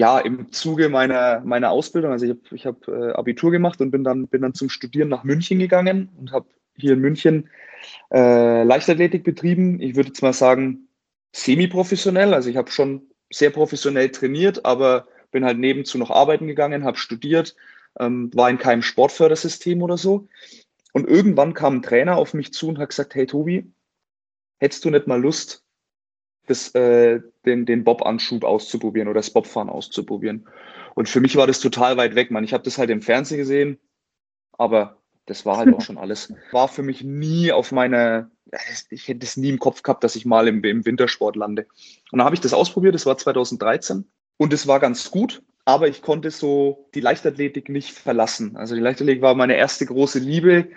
ja, 0.00 0.18
im 0.18 0.50
Zuge 0.50 0.88
meiner, 0.88 1.40
meiner 1.40 1.70
Ausbildung, 1.70 2.10
also 2.10 2.24
ich 2.24 2.64
habe 2.64 2.86
hab, 2.86 2.88
äh, 2.88 3.12
Abitur 3.12 3.50
gemacht 3.50 3.82
und 3.82 3.90
bin 3.90 4.02
dann, 4.02 4.28
bin 4.28 4.40
dann 4.40 4.54
zum 4.54 4.70
Studieren 4.70 5.10
nach 5.10 5.24
München 5.24 5.58
gegangen 5.58 6.08
und 6.18 6.32
habe 6.32 6.46
hier 6.74 6.94
in 6.94 7.00
München 7.00 7.50
äh, 8.10 8.62
Leichtathletik 8.62 9.24
betrieben. 9.24 9.78
Ich 9.82 9.96
würde 9.96 10.08
jetzt 10.08 10.22
mal 10.22 10.32
sagen, 10.32 10.88
semi-professionell. 11.32 12.32
Also 12.32 12.48
ich 12.48 12.56
habe 12.56 12.70
schon 12.70 13.02
sehr 13.30 13.50
professionell 13.50 14.08
trainiert, 14.08 14.64
aber 14.64 15.06
bin 15.32 15.44
halt 15.44 15.58
nebenzu 15.58 15.98
noch 15.98 16.10
arbeiten 16.10 16.46
gegangen, 16.46 16.84
habe 16.84 16.96
studiert, 16.96 17.54
ähm, 17.98 18.30
war 18.32 18.48
in 18.48 18.56
keinem 18.56 18.80
Sportfördersystem 18.80 19.82
oder 19.82 19.98
so. 19.98 20.28
Und 20.94 21.10
irgendwann 21.10 21.52
kam 21.52 21.76
ein 21.76 21.82
Trainer 21.82 22.16
auf 22.16 22.32
mich 22.32 22.54
zu 22.54 22.68
und 22.68 22.78
hat 22.78 22.88
gesagt, 22.88 23.14
hey 23.14 23.26
Tobi, 23.26 23.70
hättest 24.60 24.82
du 24.82 24.88
nicht 24.88 25.06
mal 25.06 25.20
Lust, 25.20 25.62
das, 26.46 26.74
äh, 26.74 27.20
den, 27.44 27.66
den 27.66 27.84
Bob-Anschub 27.84 28.44
auszuprobieren 28.44 29.08
oder 29.08 29.18
das 29.18 29.30
Bobfahren 29.30 29.68
auszuprobieren? 29.68 30.48
Und 30.94 31.08
für 31.08 31.20
mich 31.20 31.36
war 31.36 31.46
das 31.46 31.60
total 31.60 31.96
weit 31.96 32.14
weg, 32.14 32.30
man. 32.30 32.44
Ich 32.44 32.52
habe 32.52 32.64
das 32.64 32.78
halt 32.78 32.90
im 32.90 33.02
Fernsehen 33.02 33.38
gesehen, 33.38 33.78
aber 34.52 34.98
das 35.26 35.46
war 35.46 35.56
halt 35.56 35.74
auch 35.74 35.80
schon 35.84 35.98
alles. 35.98 36.32
War 36.50 36.68
für 36.68 36.82
mich 36.82 37.04
nie 37.04 37.52
auf 37.52 37.72
meiner, 37.72 38.30
ich 38.90 39.08
hätte 39.08 39.24
es 39.24 39.36
nie 39.36 39.50
im 39.50 39.58
Kopf 39.58 39.82
gehabt, 39.82 40.04
dass 40.04 40.16
ich 40.16 40.26
mal 40.26 40.48
im, 40.48 40.62
im 40.64 40.84
Wintersport 40.84 41.36
lande. 41.36 41.66
Und 42.10 42.18
dann 42.18 42.24
habe 42.24 42.34
ich 42.34 42.40
das 42.40 42.52
ausprobiert, 42.52 42.94
das 42.94 43.06
war 43.06 43.16
2013 43.16 44.04
und 44.36 44.52
es 44.52 44.66
war 44.66 44.80
ganz 44.80 45.10
gut, 45.10 45.42
aber 45.64 45.88
ich 45.88 46.02
konnte 46.02 46.30
so 46.30 46.88
die 46.94 47.00
Leichtathletik 47.00 47.68
nicht 47.68 47.92
verlassen. 47.92 48.56
Also 48.56 48.74
die 48.74 48.80
Leichtathletik 48.80 49.22
war 49.22 49.34
meine 49.34 49.56
erste 49.56 49.86
große 49.86 50.18
Liebe. 50.18 50.68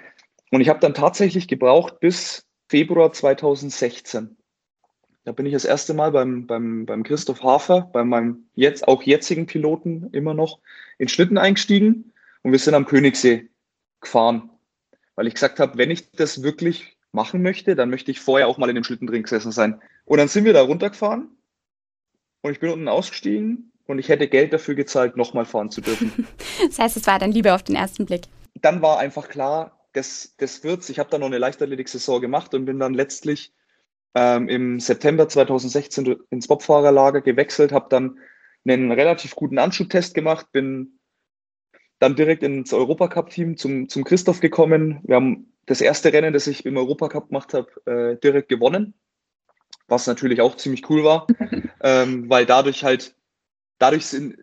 Und 0.51 0.61
ich 0.61 0.69
habe 0.69 0.79
dann 0.79 0.93
tatsächlich 0.93 1.47
gebraucht 1.47 1.99
bis 1.99 2.45
Februar 2.69 3.11
2016, 3.11 4.37
Da 5.25 5.31
bin 5.31 5.45
ich 5.45 5.53
das 5.53 5.63
erste 5.63 5.93
Mal 5.93 6.11
beim, 6.11 6.47
beim, 6.47 6.85
beim 6.85 7.03
Christoph 7.03 7.43
Hafer, 7.43 7.89
bei 7.93 8.03
meinem 8.03 8.45
jetzt 8.55 8.87
auch 8.87 9.03
jetzigen 9.03 9.45
Piloten 9.45 10.09
immer 10.11 10.33
noch 10.33 10.59
in 10.97 11.07
Schlitten 11.07 11.37
eingestiegen 11.37 12.11
und 12.41 12.51
wir 12.51 12.59
sind 12.59 12.73
am 12.73 12.85
Königssee 12.85 13.47
gefahren, 14.01 14.49
weil 15.15 15.27
ich 15.27 15.33
gesagt 15.33 15.59
habe, 15.59 15.77
wenn 15.77 15.91
ich 15.91 16.11
das 16.11 16.43
wirklich 16.43 16.97
machen 17.13 17.41
möchte, 17.41 17.75
dann 17.75 17.89
möchte 17.89 18.11
ich 18.11 18.19
vorher 18.19 18.47
auch 18.47 18.57
mal 18.57 18.69
in 18.69 18.75
dem 18.75 18.83
Schlitten 18.83 19.07
drin 19.07 19.23
gesessen 19.23 19.51
sein. 19.51 19.81
Und 20.03 20.17
dann 20.17 20.27
sind 20.27 20.43
wir 20.43 20.53
da 20.53 20.61
runtergefahren 20.61 21.29
und 22.41 22.51
ich 22.51 22.59
bin 22.59 22.71
unten 22.71 22.89
ausgestiegen 22.89 23.71
und 23.85 23.99
ich 23.99 24.09
hätte 24.09 24.27
Geld 24.27 24.51
dafür 24.51 24.75
gezahlt, 24.75 25.15
nochmal 25.15 25.45
fahren 25.45 25.71
zu 25.71 25.79
dürfen. 25.79 26.27
das 26.67 26.79
heißt, 26.79 26.97
es 26.97 27.07
war 27.07 27.19
dann 27.19 27.31
lieber 27.31 27.55
auf 27.55 27.63
den 27.63 27.75
ersten 27.75 28.05
Blick. 28.05 28.23
Dann 28.55 28.81
war 28.81 28.99
einfach 28.99 29.29
klar, 29.29 29.79
das, 29.93 30.35
das 30.37 30.63
wird's. 30.63 30.89
Ich 30.89 30.99
habe 30.99 31.09
dann 31.09 31.21
noch 31.21 31.27
eine 31.27 31.37
Leichtathletik-Saison 31.37 32.19
gemacht 32.19 32.53
und 32.53 32.65
bin 32.65 32.79
dann 32.79 32.93
letztlich 32.93 33.53
ähm, 34.15 34.47
im 34.47 34.79
September 34.79 35.27
2016 35.27 36.15
ins 36.29 36.47
Bobfahrerlager 36.47 37.21
gewechselt, 37.21 37.71
habe 37.71 37.87
dann 37.89 38.19
einen 38.65 38.91
relativ 38.91 39.35
guten 39.35 39.57
Anschubtest 39.57 40.13
gemacht, 40.13 40.51
bin 40.51 40.99
dann 41.99 42.15
direkt 42.15 42.43
ins 42.43 42.73
Europacup-Team 42.73 43.57
zum, 43.57 43.89
zum 43.89 44.03
Christoph 44.03 44.39
gekommen. 44.39 44.99
Wir 45.03 45.15
haben 45.15 45.53
das 45.65 45.81
erste 45.81 46.11
Rennen, 46.11 46.33
das 46.33 46.47
ich 46.47 46.65
im 46.65 46.77
Europacup 46.77 47.29
gemacht 47.29 47.53
habe, 47.53 47.69
äh, 47.85 48.17
direkt 48.19 48.49
gewonnen, 48.49 48.93
was 49.87 50.07
natürlich 50.07 50.41
auch 50.41 50.55
ziemlich 50.57 50.89
cool 50.89 51.03
war, 51.03 51.27
ähm, 51.81 52.29
weil 52.29 52.45
dadurch 52.45 52.83
halt, 52.83 53.15
dadurch 53.79 54.05
sind, 54.05 54.37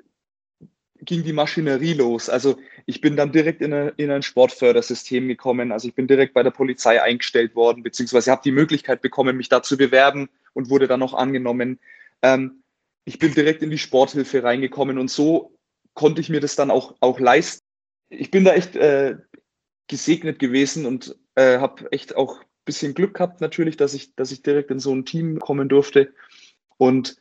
ging 1.04 1.22
die 1.24 1.32
Maschinerie 1.32 1.94
los. 1.94 2.28
Also 2.28 2.58
ich 2.86 3.00
bin 3.00 3.16
dann 3.16 3.32
direkt 3.32 3.62
in, 3.62 3.72
eine, 3.72 3.92
in 3.96 4.10
ein 4.10 4.22
Sportfördersystem 4.22 5.28
gekommen. 5.28 5.72
Also 5.72 5.88
ich 5.88 5.94
bin 5.94 6.06
direkt 6.06 6.34
bei 6.34 6.42
der 6.42 6.50
Polizei 6.50 7.02
eingestellt 7.02 7.54
worden, 7.54 7.82
beziehungsweise 7.82 8.30
habe 8.30 8.42
die 8.44 8.52
Möglichkeit 8.52 9.02
bekommen, 9.02 9.36
mich 9.36 9.48
da 9.48 9.62
zu 9.62 9.76
bewerben 9.76 10.28
und 10.52 10.70
wurde 10.70 10.88
dann 10.88 11.00
noch 11.00 11.14
angenommen. 11.14 11.78
Ähm, 12.22 12.62
ich 13.04 13.18
bin 13.18 13.34
direkt 13.34 13.62
in 13.62 13.70
die 13.70 13.78
Sporthilfe 13.78 14.42
reingekommen 14.42 14.98
und 14.98 15.10
so 15.10 15.56
konnte 15.94 16.20
ich 16.20 16.28
mir 16.28 16.40
das 16.40 16.56
dann 16.56 16.70
auch, 16.70 16.94
auch 17.00 17.18
leisten. 17.18 17.64
Ich 18.08 18.30
bin 18.30 18.44
da 18.44 18.52
echt 18.52 18.76
äh, 18.76 19.16
gesegnet 19.88 20.38
gewesen 20.38 20.86
und 20.86 21.16
äh, 21.34 21.58
habe 21.58 21.90
echt 21.92 22.16
auch 22.16 22.40
ein 22.40 22.46
bisschen 22.64 22.94
Glück 22.94 23.14
gehabt 23.14 23.40
natürlich, 23.40 23.76
dass 23.76 23.94
ich, 23.94 24.14
dass 24.14 24.32
ich 24.32 24.42
direkt 24.42 24.70
in 24.70 24.80
so 24.80 24.94
ein 24.94 25.04
Team 25.04 25.38
kommen 25.38 25.68
durfte. 25.68 26.12
Und 26.76 27.16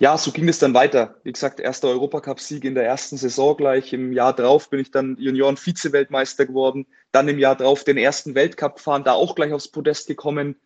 ja, 0.00 0.16
so 0.16 0.32
ging 0.32 0.48
es 0.48 0.58
dann 0.58 0.72
weiter. 0.72 1.16
Wie 1.24 1.32
gesagt, 1.32 1.60
erster 1.60 1.88
Europacup-Sieg 1.88 2.64
in 2.64 2.74
der 2.74 2.86
ersten 2.86 3.18
Saison 3.18 3.54
gleich. 3.54 3.92
Im 3.92 4.14
Jahr 4.14 4.34
drauf 4.34 4.70
bin 4.70 4.80
ich 4.80 4.90
dann 4.90 5.18
Junioren-Vize-Weltmeister 5.18 6.46
geworden. 6.46 6.86
Dann 7.12 7.28
im 7.28 7.38
Jahr 7.38 7.54
drauf 7.54 7.84
den 7.84 7.98
ersten 7.98 8.34
Weltcup 8.34 8.80
fahren, 8.80 9.04
da 9.04 9.12
auch 9.12 9.34
gleich 9.34 9.52
aufs 9.52 9.68
Podest 9.68 10.06
gekommen. 10.08 10.56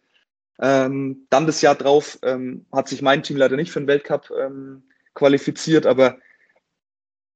Ähm, 0.61 1.27
dann 1.31 1.47
das 1.47 1.63
Jahr 1.63 1.75
drauf 1.75 2.17
ähm, 2.23 2.67
hat 2.73 2.89
sich 2.89 3.03
mein 3.03 3.25
Team 3.25 3.37
leider 3.37 3.57
nicht 3.57 3.73
für 3.73 3.81
den 3.81 3.89
Weltcup 3.89 4.31
ähm, 4.41 4.85
qualifiziert, 5.15 5.85
aber 5.85 6.19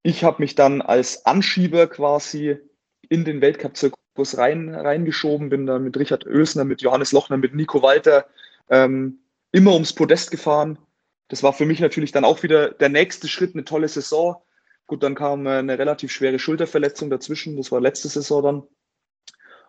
ich 0.05 0.23
habe 0.23 0.41
mich 0.41 0.55
dann 0.55 0.81
als 0.81 1.27
Anschieber 1.27 1.89
quasi 1.89 2.59
in 3.09 3.25
den 3.25 3.41
Weltcup-Zirkus 3.41 4.39
rein, 4.39 4.73
reingeschoben, 4.73 5.49
bin 5.49 5.67
dann 5.67 5.83
mit 5.83 5.97
Richard 5.97 6.29
Oesner, 6.29 6.65
mit 6.65 6.81
Johannes 6.81 7.11
Lochner, 7.11 7.39
mit 7.39 7.57
Nico 7.57 7.83
Walter 7.83 8.27
ähm, 8.71 9.19
immer 9.51 9.73
ums 9.73 9.93
Podest 9.93 10.31
gefahren 10.31 10.79
das 11.29 11.43
war 11.43 11.53
für 11.53 11.67
mich 11.67 11.81
natürlich 11.81 12.13
dann 12.13 12.25
auch 12.25 12.43
wieder 12.43 12.71
der 12.71 12.89
nächste 12.89 13.29
Schritt, 13.29 13.55
eine 13.55 13.65
tolle 13.65 13.89
Saison. 13.89 14.37
Gut, 14.87 15.03
dann 15.03 15.15
kam 15.15 15.47
äh, 15.47 15.59
eine 15.59 15.79
relativ 15.79 16.11
schwere 16.11 16.39
Schulterverletzung 16.39 17.11
dazwischen. 17.11 17.57
Das 17.57 17.71
war 17.71 17.81
letzte 17.81 18.09
Saison 18.09 18.43
dann. 18.43 18.63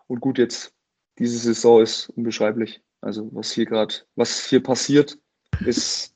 Und 0.06 0.20
gut, 0.20 0.38
jetzt 0.38 0.72
diese 1.18 1.38
Saison 1.38 1.82
ist 1.82 2.08
unbeschreiblich. 2.10 2.82
Also 3.02 3.28
was 3.32 3.52
hier 3.52 3.66
gerade, 3.66 3.94
was 4.16 4.46
hier 4.46 4.62
passiert, 4.62 5.18
ist 5.64 6.14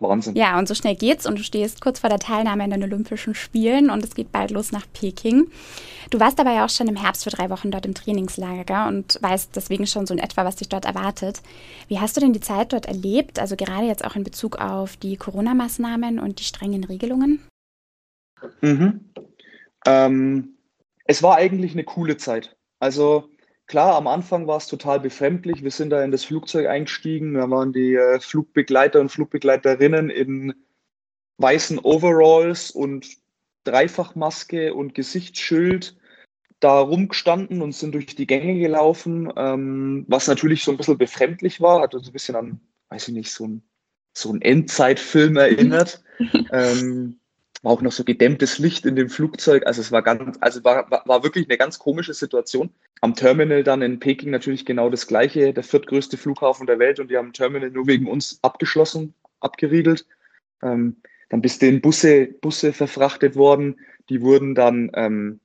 Wahnsinn. 0.00 0.34
Ja, 0.34 0.58
und 0.58 0.66
so 0.66 0.74
schnell 0.74 0.96
geht's 0.96 1.26
und 1.26 1.38
du 1.38 1.42
stehst 1.42 1.80
kurz 1.80 2.00
vor 2.00 2.08
der 2.08 2.18
Teilnahme 2.18 2.64
in 2.64 2.70
den 2.70 2.82
Olympischen 2.82 3.34
Spielen 3.34 3.90
und 3.90 4.02
es 4.02 4.14
geht 4.14 4.32
bald 4.32 4.50
los 4.50 4.72
nach 4.72 4.86
Peking. 4.92 5.48
Du 6.08 6.18
warst 6.18 6.40
aber 6.40 6.52
ja 6.52 6.64
auch 6.64 6.70
schon 6.70 6.88
im 6.88 6.96
Herbst 6.96 7.24
für 7.24 7.30
drei 7.30 7.50
Wochen 7.50 7.70
dort 7.70 7.84
im 7.84 7.94
Trainingslager 7.94 8.88
und 8.88 9.18
weißt 9.20 9.54
deswegen 9.54 9.86
schon 9.86 10.06
so 10.06 10.14
in 10.14 10.20
etwa, 10.20 10.44
was 10.44 10.56
dich 10.56 10.68
dort 10.68 10.86
erwartet. 10.86 11.42
Wie 11.88 12.00
hast 12.00 12.16
du 12.16 12.20
denn 12.20 12.32
die 12.32 12.40
Zeit 12.40 12.72
dort 12.72 12.86
erlebt, 12.86 13.38
also 13.38 13.56
gerade 13.56 13.86
jetzt 13.86 14.04
auch 14.04 14.16
in 14.16 14.24
Bezug 14.24 14.56
auf 14.56 14.96
die 14.96 15.16
Corona-Maßnahmen 15.16 16.18
und 16.18 16.40
die 16.40 16.44
strengen 16.44 16.84
Regelungen? 16.84 17.46
Mhm. 18.62 19.12
Ähm, 19.86 20.56
es 21.04 21.22
war 21.22 21.36
eigentlich 21.36 21.72
eine 21.72 21.84
coole 21.84 22.16
Zeit. 22.16 22.56
Also 22.78 23.28
Klar, 23.70 23.94
am 23.94 24.08
Anfang 24.08 24.48
war 24.48 24.56
es 24.56 24.66
total 24.66 24.98
befremdlich. 24.98 25.62
Wir 25.62 25.70
sind 25.70 25.90
da 25.90 26.02
in 26.02 26.10
das 26.10 26.24
Flugzeug 26.24 26.66
eingestiegen. 26.66 27.34
Da 27.34 27.48
waren 27.50 27.72
die 27.72 27.94
äh, 27.94 28.18
Flugbegleiter 28.18 28.98
und 28.98 29.10
Flugbegleiterinnen 29.10 30.10
in 30.10 30.54
weißen 31.38 31.78
Overalls 31.78 32.72
und 32.72 33.06
Dreifachmaske 33.62 34.74
und 34.74 34.96
Gesichtsschild 34.96 35.96
da 36.58 36.80
rumgestanden 36.80 37.62
und 37.62 37.70
sind 37.70 37.94
durch 37.94 38.06
die 38.06 38.26
Gänge 38.26 38.58
gelaufen, 38.58 39.32
ähm, 39.36 40.04
was 40.08 40.26
natürlich 40.26 40.64
so 40.64 40.72
ein 40.72 40.76
bisschen 40.76 40.98
befremdlich 40.98 41.60
war, 41.60 41.80
hat 41.80 41.94
uns 41.94 42.08
ein 42.08 42.12
bisschen 42.12 42.34
an, 42.34 42.60
weiß 42.88 43.06
ich 43.06 43.14
nicht, 43.14 43.30
so 43.30 43.46
ein, 43.46 43.62
so 44.14 44.32
ein 44.32 44.42
Endzeitfilm 44.42 45.36
erinnert. 45.36 46.02
ähm, 46.52 47.19
war 47.62 47.72
auch 47.72 47.82
noch 47.82 47.92
so 47.92 48.04
gedämmtes 48.04 48.58
Licht 48.58 48.86
in 48.86 48.96
dem 48.96 49.10
Flugzeug. 49.10 49.66
Also 49.66 49.80
es 49.80 49.92
war 49.92 50.02
ganz, 50.02 50.38
also 50.40 50.64
war, 50.64 50.90
war 50.90 51.22
wirklich 51.22 51.46
eine 51.48 51.58
ganz 51.58 51.78
komische 51.78 52.14
Situation. 52.14 52.70
Am 53.00 53.14
Terminal 53.14 53.62
dann 53.62 53.82
in 53.82 54.00
Peking 54.00 54.30
natürlich 54.30 54.64
genau 54.64 54.88
das 54.88 55.06
gleiche, 55.06 55.52
der 55.52 55.62
viertgrößte 55.62 56.16
Flughafen 56.16 56.66
der 56.66 56.78
Welt 56.78 57.00
und 57.00 57.10
die 57.10 57.16
haben 57.16 57.32
Terminal 57.32 57.70
nur 57.70 57.86
wegen 57.86 58.06
uns 58.06 58.38
abgeschlossen, 58.42 59.14
abgeriegelt. 59.40 60.06
Ähm, 60.62 60.96
dann 61.28 61.42
bist 61.42 61.60
du 61.62 61.66
in 61.66 61.80
Busse, 61.80 62.26
Busse 62.26 62.72
verfrachtet 62.72 63.36
worden, 63.36 63.78
die 64.08 64.22
wurden 64.22 64.54
dann 64.54 64.90
ähm, 64.94 65.40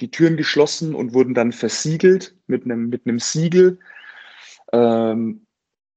die 0.00 0.10
Türen 0.10 0.36
geschlossen 0.36 0.94
und 0.94 1.14
wurden 1.14 1.32
dann 1.32 1.52
versiegelt 1.52 2.34
mit 2.48 2.64
einem, 2.64 2.88
mit 2.88 3.06
einem 3.06 3.18
Siegel. 3.18 3.78
Ähm, 4.72 5.46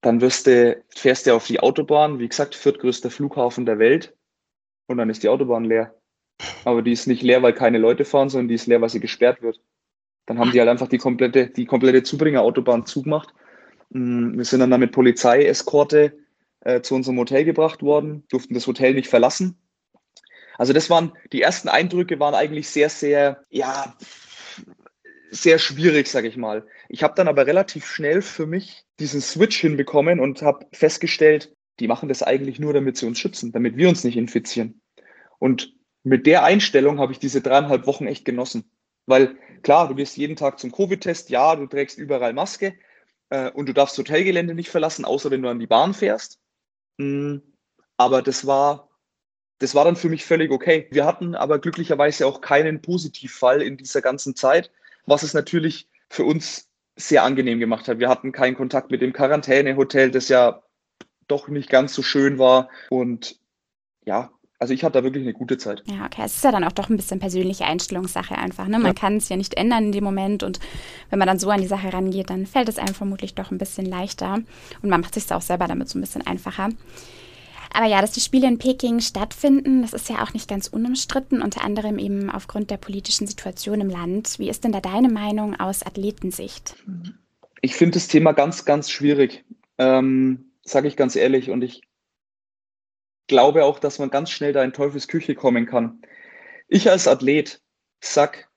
dann 0.02 0.22
wirst 0.22 0.48
du, 0.48 0.82
fährst 0.96 1.28
du 1.28 1.36
auf 1.36 1.48
die 1.48 1.60
Autobahn, 1.60 2.20
wie 2.20 2.30
gesagt, 2.30 2.56
viertgrößter 2.56 3.10
Flughafen 3.10 3.66
der 3.66 3.80
Welt 3.80 4.16
und 4.90 4.98
dann 4.98 5.10
ist 5.10 5.24
die 5.24 5.30
Autobahn 5.30 5.66
leer. 5.66 5.94
Aber 6.66 6.82
die 6.82 6.92
ist 6.92 7.06
nicht 7.06 7.22
leer, 7.22 7.44
weil 7.44 7.54
keine 7.54 7.78
Leute 7.78 8.06
fahren, 8.06 8.30
sondern 8.30 8.48
die 8.48 8.56
ist 8.56 8.66
leer, 8.66 8.82
weil 8.82 8.90
sie 8.90 9.00
gesperrt 9.00 9.42
wird. 9.42 9.62
Dann 10.26 10.40
haben 10.40 10.52
die 10.52 10.60
halt 10.60 10.70
einfach 10.70 10.88
die 10.88 10.98
komplette, 10.98 11.48
die 11.48 11.66
komplette 11.66 12.04
Zubringerautobahn 12.04 12.86
zugemacht. 12.86 13.34
Mm, 13.90 14.38
wir 14.38 14.46
sind 14.46 14.60
dann, 14.60 14.72
dann 14.72 14.80
mit 14.80 14.92
Polizeieskorte 14.92 16.18
äh, 16.62 16.82
zu 16.82 16.96
unserem 16.96 17.20
Hotel 17.20 17.46
gebracht 17.46 17.84
worden, 17.84 18.24
durften 18.30 18.56
das 18.56 18.66
Hotel 18.66 18.96
nicht 18.96 19.10
verlassen. 19.10 19.58
Also 20.58 20.74
das 20.74 20.90
waren, 20.90 21.14
die 21.34 21.42
ersten 21.42 21.70
Eindrücke 21.70 22.20
waren 22.20 22.34
eigentlich 22.34 22.68
sehr, 22.70 22.90
sehr, 22.90 23.44
ja, 23.50 23.96
sehr 25.30 25.60
schwierig, 25.60 26.08
sage 26.08 26.28
ich 26.28 26.36
mal. 26.36 26.66
Ich 26.90 27.04
habe 27.04 27.14
dann 27.16 27.28
aber 27.28 27.46
relativ 27.46 27.86
schnell 27.86 28.22
für 28.24 28.48
mich 28.48 28.86
diesen 29.00 29.22
Switch 29.22 29.60
hinbekommen 29.60 30.20
und 30.20 30.42
habe 30.42 30.66
festgestellt, 30.74 31.56
die 31.80 31.88
machen 31.88 32.10
das 32.10 32.24
eigentlich 32.24 32.60
nur, 32.60 32.74
damit 32.74 32.98
sie 32.98 33.06
uns 33.06 33.20
schützen, 33.20 33.52
damit 33.52 33.78
wir 33.78 33.90
uns 33.90 34.04
nicht 34.04 34.18
infizieren. 34.18 34.82
Und 35.40 35.74
mit 36.04 36.26
der 36.26 36.44
Einstellung 36.44 37.00
habe 37.00 37.12
ich 37.12 37.20
diese 37.20 37.42
dreieinhalb 37.42 37.86
Wochen 37.86 38.08
echt 38.08 38.26
genossen. 38.26 38.72
Weil 39.06 39.38
klar, 39.64 39.88
du 39.88 39.96
gehst 39.96 40.18
jeden 40.18 40.36
Tag 40.36 40.60
zum 40.60 40.72
Covid-Test, 40.72 41.30
ja, 41.30 41.56
du 41.56 41.66
trägst 41.66 41.98
überall 41.98 42.34
Maske 42.34 42.74
äh, 43.30 43.50
und 43.52 43.68
du 43.68 43.74
darfst 43.74 43.98
Hotelgelände 43.98 44.54
nicht 44.54 44.70
verlassen, 44.70 45.06
außer 45.06 45.32
wenn 45.32 45.42
du 45.42 45.50
an 45.50 45.60
die 45.60 45.68
Bahn 45.68 45.94
fährst. 45.94 46.40
Mm, 46.98 47.38
aber 47.98 48.22
das 48.22 48.46
war, 48.46 48.90
das 49.60 49.76
war 49.76 49.86
dann 49.86 49.96
für 49.96 50.10
mich 50.10 50.26
völlig 50.26 50.52
okay. 50.52 50.88
Wir 50.92 51.06
hatten 51.06 51.36
aber 51.36 51.60
glücklicherweise 51.60 52.28
auch 52.28 52.42
keinen 52.42 52.82
Positivfall 52.82 53.62
in 53.62 53.78
dieser 53.78 54.02
ganzen 54.02 54.36
Zeit, 54.36 54.72
was 55.06 55.24
es 55.24 55.34
natürlich 55.34 55.90
für 56.10 56.24
uns 56.24 56.70
sehr 56.96 57.24
angenehm 57.24 57.60
gemacht 57.60 57.88
hat. 57.88 58.00
Wir 58.00 58.10
hatten 58.10 58.32
keinen 58.32 58.56
Kontakt 58.56 58.92
mit 58.92 59.02
dem 59.02 59.14
Quarantänehotel, 59.14 60.12
das 60.12 60.30
ja 60.30 60.64
doch 61.30 61.48
nicht 61.48 61.70
ganz 61.70 61.94
so 61.94 62.04
schön 62.04 62.38
war. 62.38 62.70
Und 62.90 63.40
ja, 64.06 64.32
also 64.60 64.74
ich 64.74 64.84
hatte 64.84 65.00
da 65.00 65.04
wirklich 65.04 65.24
eine 65.24 65.34
gute 65.34 65.58
Zeit. 65.58 65.84
Ja, 65.86 66.06
okay. 66.06 66.24
Es 66.26 66.36
ist 66.36 66.44
ja 66.44 66.52
dann 66.52 66.66
auch 66.66 66.74
doch 66.74 66.90
ein 66.90 66.98
bisschen 66.98 67.20
persönliche 67.20 67.64
Einstellungssache 67.64 68.38
einfach. 68.38 68.68
Ne? 68.68 68.78
Man 68.78 68.88
ja. 68.88 68.94
kann 68.94 69.16
es 69.16 69.30
ja 69.30 69.38
nicht 69.38 69.54
ändern 69.54 69.86
in 69.86 69.92
dem 69.94 70.04
Moment 70.04 70.44
und 70.44 70.60
wenn 71.10 71.18
man 71.18 71.28
dann 71.28 71.40
so 71.40 71.50
an 71.50 71.62
die 71.62 71.68
Sache 71.68 71.94
rangeht, 71.94 72.30
dann 72.30 72.46
fällt 72.46 72.68
es 72.68 72.78
einem 72.78 72.94
vermutlich 72.94 73.36
doch 73.36 73.52
ein 73.52 73.58
bisschen 73.58 73.86
leichter 73.86 74.34
und 74.82 74.90
man 74.90 75.00
macht 75.00 75.14
sich 75.14 75.32
auch 75.32 75.42
selber 75.42 75.68
damit 75.68 75.88
so 75.88 75.98
ein 75.98 76.02
bisschen 76.02 76.28
einfacher. 76.28 76.70
Aber 77.72 77.86
ja, 77.86 78.02
dass 78.02 78.12
die 78.12 78.20
Spiele 78.20 78.48
in 78.48 78.58
Peking 78.58 79.00
stattfinden, 79.00 79.84
das 79.84 79.94
ist 79.94 80.10
ja 80.10 80.24
auch 80.24 80.34
nicht 80.34 80.50
ganz 80.50 80.68
unumstritten, 80.68 81.42
unter 81.42 81.64
anderem 81.64 82.00
eben 82.00 82.30
aufgrund 82.30 82.72
der 82.72 82.78
politischen 82.78 83.28
Situation 83.28 83.80
im 83.80 83.90
Land. 83.90 84.40
Wie 84.40 84.50
ist 84.50 84.64
denn 84.64 84.72
da 84.72 84.82
deine 84.82 85.08
Meinung 85.10 85.58
aus 85.60 85.84
Athletensicht? 85.84 86.76
Ich 87.62 87.76
finde 87.76 87.94
das 87.94 88.08
Thema 88.08 88.32
ganz, 88.32 88.66
ganz 88.66 88.90
schwierig. 88.90 89.46
Ähm, 89.78 90.49
sage 90.64 90.88
ich 90.88 90.98
ganz 90.98 91.16
ehrlich. 91.16 91.50
Und 91.50 91.64
ich 91.64 91.82
glaube 93.28 93.66
auch, 93.66 93.80
dass 93.80 94.00
man 94.00 94.10
ganz 94.10 94.30
schnell 94.30 94.54
da 94.54 94.64
in 94.64 94.74
Teufels 94.74 95.08
Küche 95.08 95.36
kommen 95.36 95.66
kann. 95.66 96.02
Ich 96.68 96.90
als 96.90 97.08
Athlet 97.08 97.62
sag, 98.02 98.50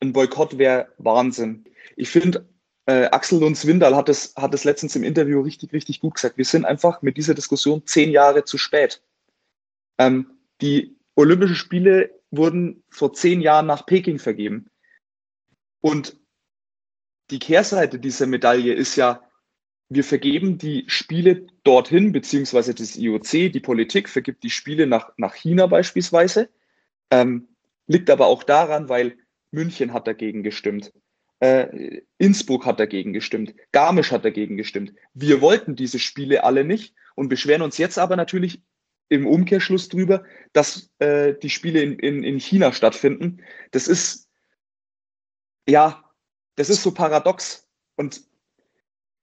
ein 0.00 0.12
Boykott 0.12 0.58
wäre 0.58 0.92
Wahnsinn. 0.98 1.64
Ich 1.96 2.10
finde, 2.10 2.48
äh, 2.86 3.06
Axel 3.06 3.40
Lunds-Windal 3.40 3.96
hat 3.96 4.08
es, 4.08 4.34
hat 4.36 4.54
es 4.54 4.64
letztens 4.64 4.96
im 4.96 5.04
Interview 5.04 5.40
richtig, 5.40 5.72
richtig 5.72 6.00
gut 6.00 6.14
gesagt. 6.14 6.38
Wir 6.38 6.44
sind 6.44 6.64
einfach 6.64 7.02
mit 7.02 7.16
dieser 7.16 7.34
Diskussion 7.34 7.84
zehn 7.86 8.10
Jahre 8.10 8.44
zu 8.44 8.58
spät. 8.58 9.02
Ähm, 9.98 10.38
die 10.60 10.96
Olympischen 11.14 11.56
Spiele 11.56 12.10
wurden 12.30 12.84
vor 12.90 13.12
zehn 13.12 13.40
Jahren 13.40 13.66
nach 13.66 13.86
Peking 13.86 14.18
vergeben. 14.18 14.70
Und 15.80 16.16
die 17.30 17.38
Kehrseite 17.38 17.98
dieser 17.98 18.26
Medaille 18.26 18.72
ist 18.72 18.96
ja, 18.96 19.27
wir 19.88 20.04
vergeben 20.04 20.58
die 20.58 20.84
Spiele 20.86 21.46
dorthin, 21.64 22.12
beziehungsweise 22.12 22.74
das 22.74 22.96
IOC, 22.96 23.52
die 23.52 23.60
Politik 23.60 24.08
vergibt 24.08 24.42
die 24.42 24.50
Spiele 24.50 24.86
nach, 24.86 25.12
nach 25.16 25.34
China 25.34 25.66
beispielsweise. 25.66 26.50
Ähm, 27.10 27.48
liegt 27.86 28.10
aber 28.10 28.26
auch 28.26 28.42
daran, 28.42 28.88
weil 28.88 29.16
München 29.50 29.94
hat 29.94 30.06
dagegen 30.06 30.42
gestimmt. 30.42 30.92
Äh, 31.40 32.02
Innsbruck 32.18 32.66
hat 32.66 32.80
dagegen 32.80 33.12
gestimmt. 33.12 33.54
Garmisch 33.72 34.12
hat 34.12 34.24
dagegen 34.24 34.56
gestimmt. 34.56 34.92
Wir 35.14 35.40
wollten 35.40 35.74
diese 35.74 35.98
Spiele 35.98 36.44
alle 36.44 36.64
nicht 36.64 36.94
und 37.14 37.28
beschweren 37.28 37.62
uns 37.62 37.78
jetzt 37.78 37.98
aber 37.98 38.16
natürlich 38.16 38.60
im 39.08 39.26
Umkehrschluss 39.26 39.88
drüber, 39.88 40.24
dass 40.52 40.90
äh, 40.98 41.34
die 41.34 41.48
Spiele 41.48 41.80
in, 41.80 41.98
in, 41.98 42.24
in 42.24 42.38
China 42.38 42.72
stattfinden. 42.72 43.42
Das 43.70 43.88
ist, 43.88 44.28
ja, 45.66 46.04
das 46.56 46.68
ist 46.68 46.82
so 46.82 46.92
paradox. 46.92 47.66
Und 47.96 48.27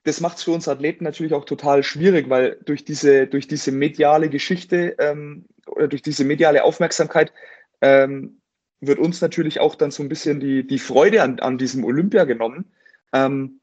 das 0.06 0.22
macht 0.22 0.38
es 0.38 0.44
für 0.44 0.52
uns 0.52 0.68
Athleten 0.68 1.04
natürlich 1.04 1.34
auch 1.34 1.46
total 1.46 1.84
schwierig, 1.84 2.30
weil 2.30 2.58
durch 2.64 2.86
diese, 2.86 3.26
durch 3.26 3.48
diese 3.48 3.72
mediale 3.72 4.30
Geschichte 4.30 4.96
ähm, 5.00 5.46
oder 5.68 5.88
durch 5.88 6.04
diese 6.04 6.24
mediale 6.24 6.64
Aufmerksamkeit 6.64 7.34
ähm, 7.82 8.40
wird 8.82 9.00
uns 9.00 9.20
natürlich 9.20 9.60
auch 9.60 9.74
dann 9.74 9.90
so 9.90 10.04
ein 10.04 10.10
bisschen 10.10 10.40
die, 10.40 10.66
die 10.66 10.78
Freude 10.78 11.24
an, 11.24 11.40
an 11.40 11.58
diesem 11.58 11.84
Olympia 11.84 12.26
genommen. 12.26 12.72
Ähm, 13.14 13.62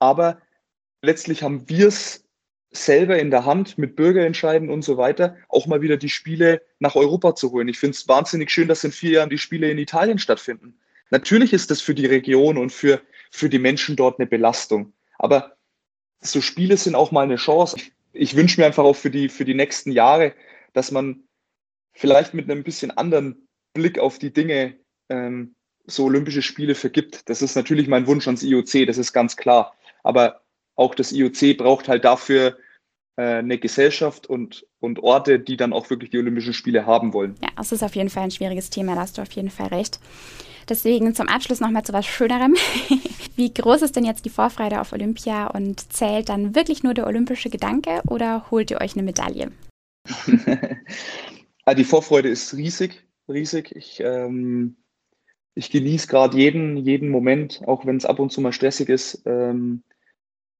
aber 0.00 0.40
letztlich 1.00 1.44
haben 1.44 1.68
wir 1.68 1.88
es 1.88 2.24
selber 2.72 3.20
in 3.20 3.30
der 3.30 3.44
Hand 3.44 3.78
mit 3.78 3.94
Bürgerentscheiden 3.94 4.68
und 4.68 4.82
so 4.82 4.96
weiter, 4.96 5.36
auch 5.48 5.66
mal 5.66 5.80
wieder 5.80 5.96
die 5.96 6.08
Spiele 6.08 6.62
nach 6.80 6.96
Europa 6.96 7.36
zu 7.36 7.52
holen. 7.52 7.68
Ich 7.68 7.78
finde 7.78 7.94
es 7.94 8.08
wahnsinnig 8.08 8.50
schön, 8.50 8.66
dass 8.66 8.82
in 8.82 8.90
vier 8.90 9.12
Jahren 9.12 9.30
die 9.30 9.38
Spiele 9.38 9.70
in 9.70 9.78
Italien 9.78 10.18
stattfinden. 10.18 10.74
Natürlich 11.10 11.52
ist 11.52 11.70
das 11.70 11.80
für 11.80 11.94
die 11.94 12.06
Region 12.06 12.58
und 12.58 12.72
für, 12.72 13.00
für 13.30 13.48
die 13.48 13.60
Menschen 13.60 13.94
dort 13.94 14.18
eine 14.18 14.26
Belastung. 14.26 14.92
Aber 15.22 15.56
so 16.20 16.40
Spiele 16.40 16.76
sind 16.76 16.94
auch 16.94 17.12
mal 17.12 17.22
eine 17.22 17.36
Chance. 17.36 17.76
Ich, 17.78 17.92
ich 18.12 18.36
wünsche 18.36 18.60
mir 18.60 18.66
einfach 18.66 18.84
auch 18.84 18.96
für 18.96 19.10
die, 19.10 19.28
für 19.28 19.44
die 19.44 19.54
nächsten 19.54 19.92
Jahre, 19.92 20.34
dass 20.74 20.90
man 20.90 21.22
vielleicht 21.94 22.34
mit 22.34 22.50
einem 22.50 22.64
bisschen 22.64 22.90
anderen 22.90 23.48
Blick 23.72 23.98
auf 23.98 24.18
die 24.18 24.32
Dinge 24.32 24.76
ähm, 25.08 25.54
so 25.86 26.04
Olympische 26.04 26.42
Spiele 26.42 26.74
vergibt. 26.74 27.28
Das 27.28 27.40
ist 27.40 27.54
natürlich 27.54 27.88
mein 27.88 28.06
Wunsch 28.06 28.26
ans 28.26 28.42
IOC, 28.42 28.86
das 28.86 28.98
ist 28.98 29.12
ganz 29.12 29.36
klar. 29.36 29.74
Aber 30.02 30.42
auch 30.74 30.94
das 30.94 31.12
IOC 31.12 31.56
braucht 31.56 31.88
halt 31.88 32.04
dafür 32.04 32.56
äh, 33.16 33.22
eine 33.22 33.58
Gesellschaft 33.58 34.26
und, 34.26 34.66
und 34.80 35.00
Orte, 35.00 35.38
die 35.38 35.56
dann 35.56 35.72
auch 35.72 35.90
wirklich 35.90 36.10
die 36.10 36.18
Olympischen 36.18 36.54
Spiele 36.54 36.86
haben 36.86 37.12
wollen. 37.12 37.36
Ja, 37.42 37.50
das 37.56 37.72
ist 37.72 37.82
auf 37.82 37.94
jeden 37.94 38.10
Fall 38.10 38.24
ein 38.24 38.30
schwieriges 38.30 38.70
Thema, 38.70 38.94
da 38.94 39.02
hast 39.02 39.18
du 39.18 39.22
auf 39.22 39.32
jeden 39.32 39.50
Fall 39.50 39.68
recht. 39.68 40.00
Deswegen 40.68 41.14
zum 41.14 41.28
Abschluss 41.28 41.60
nochmal 41.60 41.84
zu 41.84 41.92
was 41.92 42.06
Schönerem. 42.06 42.54
Wie 43.34 43.52
groß 43.52 43.82
ist 43.82 43.96
denn 43.96 44.04
jetzt 44.04 44.24
die 44.24 44.30
Vorfreude 44.30 44.80
auf 44.80 44.92
Olympia 44.92 45.46
und 45.46 45.92
zählt 45.92 46.28
dann 46.28 46.54
wirklich 46.54 46.82
nur 46.82 46.94
der 46.94 47.06
olympische 47.06 47.50
Gedanke 47.50 48.02
oder 48.06 48.50
holt 48.50 48.70
ihr 48.70 48.80
euch 48.80 48.94
eine 48.94 49.02
Medaille? 49.02 49.50
Ah, 51.64 51.74
die 51.74 51.84
Vorfreude 51.84 52.28
ist 52.28 52.54
riesig, 52.54 53.06
riesig. 53.28 53.70
Ich, 53.76 54.00
ähm, 54.00 54.76
ich 55.54 55.70
genieße 55.70 56.08
gerade 56.08 56.36
jeden, 56.36 56.76
jeden 56.76 57.08
Moment, 57.08 57.62
auch 57.66 57.86
wenn 57.86 57.96
es 57.96 58.04
ab 58.04 58.18
und 58.18 58.32
zu 58.32 58.40
mal 58.40 58.52
stressig 58.52 58.88
ist. 58.88 59.22
Ähm, 59.26 59.84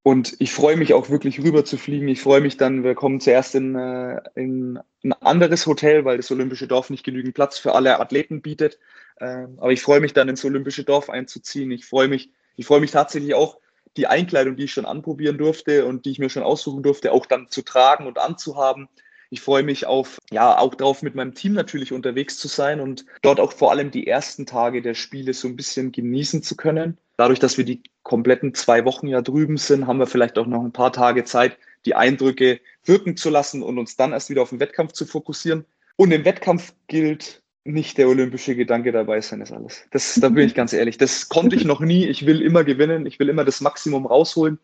und 0.04 0.36
ich 0.40 0.52
freue 0.52 0.76
mich 0.76 0.94
auch 0.94 1.10
wirklich 1.10 1.42
rüber 1.42 1.64
zu 1.64 1.76
fliegen. 1.76 2.08
Ich 2.08 2.20
freue 2.20 2.40
mich 2.40 2.56
dann, 2.56 2.84
wir 2.84 2.94
kommen 2.94 3.20
zuerst 3.20 3.54
in, 3.54 3.74
äh, 3.74 4.20
in 4.34 4.78
ein 5.04 5.12
anderes 5.12 5.66
Hotel, 5.66 6.04
weil 6.04 6.16
das 6.18 6.30
Olympische 6.30 6.68
Dorf 6.68 6.90
nicht 6.90 7.04
genügend 7.04 7.34
Platz 7.34 7.58
für 7.58 7.74
alle 7.74 7.98
Athleten 8.00 8.42
bietet. 8.42 8.78
Ähm, 9.20 9.58
aber 9.58 9.72
ich 9.72 9.82
freue 9.82 10.00
mich 10.00 10.12
dann 10.12 10.28
ins 10.28 10.44
Olympische 10.44 10.84
Dorf 10.84 11.10
einzuziehen. 11.10 11.70
Ich 11.72 11.84
freue 11.84 12.08
mich, 12.08 12.30
ich 12.56 12.66
freue 12.66 12.80
mich 12.80 12.90
tatsächlich 12.90 13.34
auch, 13.34 13.58
die 13.96 14.06
Einkleidung, 14.06 14.56
die 14.56 14.64
ich 14.64 14.72
schon 14.72 14.86
anprobieren 14.86 15.38
durfte 15.38 15.84
und 15.84 16.04
die 16.04 16.10
ich 16.12 16.18
mir 16.18 16.30
schon 16.30 16.42
aussuchen 16.42 16.82
durfte, 16.82 17.12
auch 17.12 17.26
dann 17.26 17.48
zu 17.48 17.62
tragen 17.62 18.06
und 18.06 18.18
anzuhaben. 18.18 18.88
Ich 19.30 19.40
freue 19.40 19.62
mich 19.62 19.86
auf, 19.86 20.18
ja, 20.30 20.58
auch 20.58 20.74
darauf, 20.74 21.02
mit 21.02 21.14
meinem 21.14 21.34
Team 21.34 21.52
natürlich 21.54 21.92
unterwegs 21.92 22.36
zu 22.36 22.48
sein 22.48 22.80
und 22.80 23.06
dort 23.22 23.40
auch 23.40 23.52
vor 23.52 23.70
allem 23.70 23.90
die 23.90 24.06
ersten 24.06 24.46
Tage 24.46 24.82
der 24.82 24.94
Spiele 24.94 25.32
so 25.32 25.48
ein 25.48 25.56
bisschen 25.56 25.92
genießen 25.92 26.42
zu 26.42 26.56
können. 26.56 26.98
Dadurch, 27.16 27.38
dass 27.38 27.56
wir 27.56 27.64
die 27.64 27.82
kompletten 28.02 28.54
zwei 28.54 28.84
Wochen 28.84 29.06
ja 29.08 29.22
drüben 29.22 29.56
sind, 29.56 29.86
haben 29.86 29.98
wir 29.98 30.06
vielleicht 30.06 30.38
auch 30.38 30.46
noch 30.46 30.62
ein 30.62 30.72
paar 30.72 30.92
Tage 30.92 31.24
Zeit, 31.24 31.56
die 31.86 31.94
Eindrücke 31.94 32.60
wirken 32.84 33.16
zu 33.16 33.30
lassen 33.30 33.62
und 33.62 33.78
uns 33.78 33.96
dann 33.96 34.12
erst 34.12 34.28
wieder 34.30 34.42
auf 34.42 34.50
den 34.50 34.60
Wettkampf 34.60 34.92
zu 34.92 35.06
fokussieren. 35.06 35.64
Und 35.96 36.12
im 36.12 36.24
Wettkampf 36.24 36.74
gilt 36.86 37.41
nicht 37.64 37.98
der 37.98 38.08
olympische 38.08 38.56
Gedanke 38.56 38.92
dabei 38.92 39.20
sein, 39.20 39.40
ist 39.40 39.52
alles. 39.52 39.84
Das, 39.90 40.14
da 40.20 40.28
bin 40.28 40.46
ich 40.46 40.54
ganz 40.54 40.72
ehrlich. 40.72 40.98
Das 40.98 41.28
konnte 41.28 41.56
ich 41.56 41.64
noch 41.64 41.80
nie. 41.80 42.06
Ich 42.06 42.26
will 42.26 42.42
immer 42.42 42.64
gewinnen. 42.64 43.06
Ich 43.06 43.18
will 43.18 43.28
immer 43.28 43.44
das 43.44 43.60
Maximum 43.60 44.06
rausholen. 44.06 44.58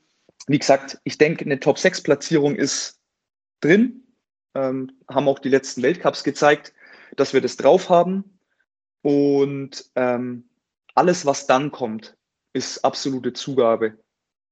Wie 0.47 0.59
gesagt, 0.59 0.99
ich 1.05 1.19
denke, 1.19 1.45
eine 1.45 1.61
Top-6-Platzierung 1.61 2.57
ist 2.57 3.01
drin. 3.61 4.05
Ähm, 4.55 4.93
haben 5.09 5.29
auch 5.29 5.39
die 5.39 5.49
letzten 5.49 5.83
Weltcups 5.83 6.25
gezeigt, 6.25 6.73
dass 7.17 7.35
wir 7.35 7.41
das 7.41 7.57
drauf 7.57 7.89
haben. 7.89 8.39
Und 9.03 9.85
ähm, 9.95 10.49
alles, 10.95 11.25
was 11.25 11.47
dann 11.47 11.71
kommt, 11.71 12.17
ist 12.53 12.85
absolute 12.85 13.33
Zugabe. 13.33 13.99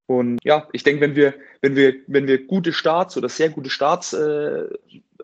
Und 0.06 0.38
ja, 0.44 0.68
ich 0.72 0.84
denke, 0.84 1.00
wenn 1.00 1.16
wir, 1.16 1.34
wenn 1.62 1.74
wir, 1.74 1.94
wenn 2.06 2.28
wir 2.28 2.46
gute 2.46 2.72
Starts 2.72 3.16
oder 3.16 3.28
sehr 3.28 3.50
gute 3.50 3.70
Starts 3.70 4.12
äh, 4.12 4.68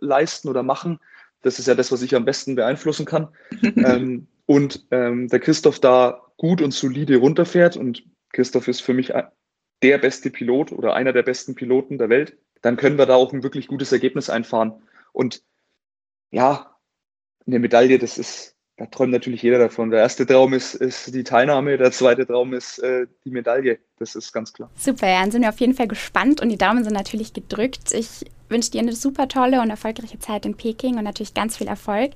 leisten 0.00 0.48
oder 0.48 0.64
machen, 0.64 0.98
das 1.42 1.58
ist 1.58 1.68
ja 1.68 1.74
das, 1.74 1.92
was 1.92 2.02
ich 2.02 2.14
am 2.14 2.24
besten 2.24 2.54
beeinflussen 2.54 3.04
kann. 3.04 3.28
ähm, 3.62 4.26
und 4.46 4.86
ähm, 4.90 5.28
der 5.28 5.40
Christoph 5.40 5.80
da 5.80 6.20
gut 6.36 6.62
und 6.62 6.72
solide 6.72 7.16
runterfährt 7.16 7.76
und 7.76 8.04
Christoph 8.32 8.68
ist 8.68 8.80
für 8.80 8.94
mich 8.94 9.12
der 9.82 9.98
beste 9.98 10.30
Pilot 10.30 10.72
oder 10.72 10.94
einer 10.94 11.12
der 11.12 11.22
besten 11.22 11.54
Piloten 11.54 11.98
der 11.98 12.08
Welt, 12.08 12.36
dann 12.62 12.76
können 12.76 12.98
wir 12.98 13.06
da 13.06 13.14
auch 13.14 13.32
ein 13.32 13.42
wirklich 13.42 13.66
gutes 13.66 13.92
Ergebnis 13.92 14.30
einfahren. 14.30 14.82
Und 15.12 15.42
ja, 16.30 16.76
eine 17.46 17.58
Medaille, 17.58 17.98
das 17.98 18.18
ist, 18.18 18.56
da 18.76 18.86
träumt 18.86 19.12
natürlich 19.12 19.42
jeder 19.42 19.58
davon. 19.58 19.90
Der 19.90 20.00
erste 20.00 20.26
Traum 20.26 20.54
ist, 20.54 20.74
ist 20.74 21.14
die 21.14 21.24
Teilnahme, 21.24 21.76
der 21.76 21.90
zweite 21.90 22.26
Traum 22.26 22.54
ist 22.54 22.78
äh, 22.78 23.06
die 23.24 23.30
Medaille. 23.30 23.78
Das 23.98 24.14
ist 24.14 24.32
ganz 24.32 24.52
klar. 24.52 24.70
Super, 24.76 25.06
dann 25.06 25.30
sind 25.30 25.42
wir 25.42 25.48
auf 25.48 25.60
jeden 25.60 25.74
Fall 25.74 25.88
gespannt 25.88 26.40
und 26.40 26.48
die 26.48 26.58
Daumen 26.58 26.84
sind 26.84 26.94
natürlich 26.94 27.32
gedrückt. 27.32 27.92
Ich 27.92 28.24
wünsche 28.52 28.70
dir 28.70 28.80
eine 28.80 28.92
super 28.92 29.26
tolle 29.26 29.60
und 29.60 29.70
erfolgreiche 29.70 30.18
Zeit 30.18 30.46
in 30.46 30.54
Peking 30.56 30.98
und 30.98 31.04
natürlich 31.04 31.34
ganz 31.34 31.56
viel 31.56 31.66
Erfolg. 31.66 32.12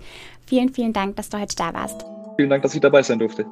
Vielen, 0.46 0.72
vielen 0.72 0.92
Dank, 0.92 1.16
dass 1.16 1.30
du 1.30 1.40
heute 1.40 1.56
da 1.56 1.74
warst. 1.74 2.04
Vielen 2.36 2.50
Dank, 2.50 2.62
dass 2.62 2.74
ich 2.74 2.80
dabei 2.80 3.02
sein 3.02 3.18
durfte. 3.18 3.46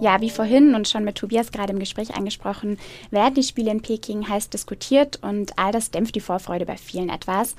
Ja, 0.00 0.20
wie 0.20 0.30
vorhin 0.30 0.74
und 0.74 0.88
schon 0.88 1.04
mit 1.04 1.14
Tobias 1.14 1.52
gerade 1.52 1.72
im 1.72 1.78
Gespräch 1.78 2.16
angesprochen, 2.16 2.78
werden 3.10 3.34
die 3.34 3.42
Spiele 3.44 3.70
in 3.70 3.80
Peking 3.80 4.28
heiß 4.28 4.50
diskutiert 4.50 5.20
und 5.22 5.56
all 5.56 5.72
das 5.72 5.92
dämpft 5.92 6.16
die 6.16 6.20
Vorfreude 6.20 6.66
bei 6.66 6.76
vielen 6.76 7.08
etwas. 7.08 7.54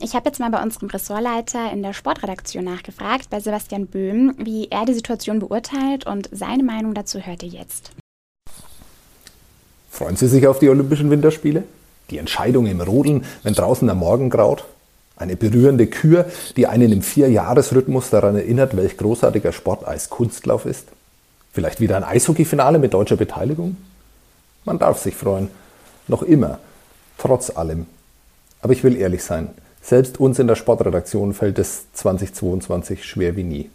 Ich 0.00 0.14
habe 0.14 0.28
jetzt 0.28 0.38
mal 0.38 0.50
bei 0.50 0.62
unserem 0.62 0.88
Ressortleiter 0.88 1.72
in 1.72 1.82
der 1.82 1.92
Sportredaktion 1.92 2.64
nachgefragt, 2.64 3.30
bei 3.30 3.40
Sebastian 3.40 3.88
Böhm, 3.88 4.34
wie 4.38 4.68
er 4.70 4.86
die 4.86 4.94
Situation 4.94 5.40
beurteilt 5.40 6.06
und 6.06 6.28
seine 6.30 6.62
Meinung 6.62 6.94
dazu 6.94 7.18
hört 7.18 7.42
ihr 7.42 7.50
jetzt. 7.50 7.90
Freuen 9.90 10.16
Sie 10.16 10.28
sich 10.28 10.46
auf 10.46 10.60
die 10.60 10.70
Olympischen 10.70 11.10
Winterspiele? 11.10 11.64
Die 12.12 12.18
Entscheidung 12.18 12.66
im 12.66 12.82
Rodeln, 12.82 13.24
wenn 13.42 13.54
draußen 13.54 13.88
der 13.88 13.94
Morgen 13.94 14.28
graut? 14.28 14.64
Eine 15.16 15.34
berührende 15.34 15.86
Kür, 15.86 16.26
die 16.56 16.66
einen 16.66 16.92
im 16.92 17.00
Vierjahresrhythmus 17.00 18.10
daran 18.10 18.36
erinnert, 18.36 18.76
welch 18.76 18.98
großartiger 18.98 19.50
Sport 19.52 19.88
Eiskunstlauf 19.88 20.66
ist? 20.66 20.88
Vielleicht 21.54 21.80
wieder 21.80 21.96
ein 21.96 22.04
Eishockeyfinale 22.04 22.78
mit 22.78 22.92
deutscher 22.92 23.16
Beteiligung? 23.16 23.78
Man 24.66 24.78
darf 24.78 24.98
sich 24.98 25.14
freuen. 25.14 25.48
Noch 26.06 26.22
immer. 26.22 26.58
Trotz 27.16 27.48
allem. 27.56 27.86
Aber 28.60 28.74
ich 28.74 28.84
will 28.84 28.96
ehrlich 28.96 29.24
sein. 29.24 29.48
Selbst 29.80 30.20
uns 30.20 30.38
in 30.38 30.48
der 30.48 30.56
Sportredaktion 30.56 31.32
fällt 31.32 31.58
es 31.58 31.90
2022 31.94 33.04
schwer 33.04 33.36
wie 33.36 33.44
nie. 33.44 33.70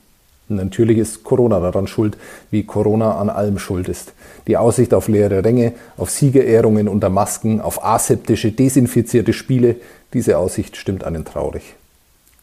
Natürlich 0.50 0.98
ist 0.98 1.24
Corona 1.24 1.60
daran 1.60 1.88
schuld, 1.88 2.18
wie 2.52 2.64
Corona 2.64 3.18
an 3.18 3.30
allem 3.30 3.60
schuld 3.60 3.90
ist. 3.90 4.14
Die 4.48 4.56
Aussicht 4.56 4.94
auf 4.94 5.10
leere 5.10 5.44
Ränge, 5.44 5.74
auf 5.98 6.10
Siegerehrungen 6.10 6.88
unter 6.88 7.10
Masken, 7.10 7.60
auf 7.60 7.84
aseptische, 7.84 8.52
desinfizierte 8.52 9.34
Spiele, 9.34 9.76
diese 10.14 10.38
Aussicht 10.38 10.78
stimmt 10.78 11.04
einen 11.04 11.26
traurig. 11.26 11.76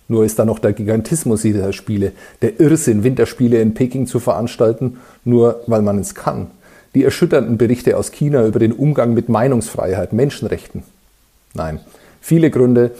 Nur 0.06 0.26
ist 0.26 0.38
da 0.38 0.44
noch 0.44 0.58
der 0.58 0.74
Gigantismus 0.74 1.42
dieser 1.42 1.72
Spiele, 1.72 2.12
der 2.42 2.60
Irrsinn, 2.60 3.04
Winterspiele 3.04 3.60
in 3.60 3.72
Peking 3.72 4.06
zu 4.06 4.20
veranstalten, 4.20 4.98
nur 5.24 5.62
weil 5.66 5.80
man 5.80 5.98
es 5.98 6.14
kann. 6.14 6.48
Die 6.94 7.04
erschütternden 7.04 7.56
Berichte 7.56 7.96
aus 7.96 8.12
China 8.12 8.46
über 8.46 8.58
den 8.58 8.72
Umgang 8.72 9.14
mit 9.14 9.30
Meinungsfreiheit, 9.30 10.12
Menschenrechten. 10.12 10.82
Nein, 11.54 11.80
viele 12.20 12.50
Gründe 12.50 12.90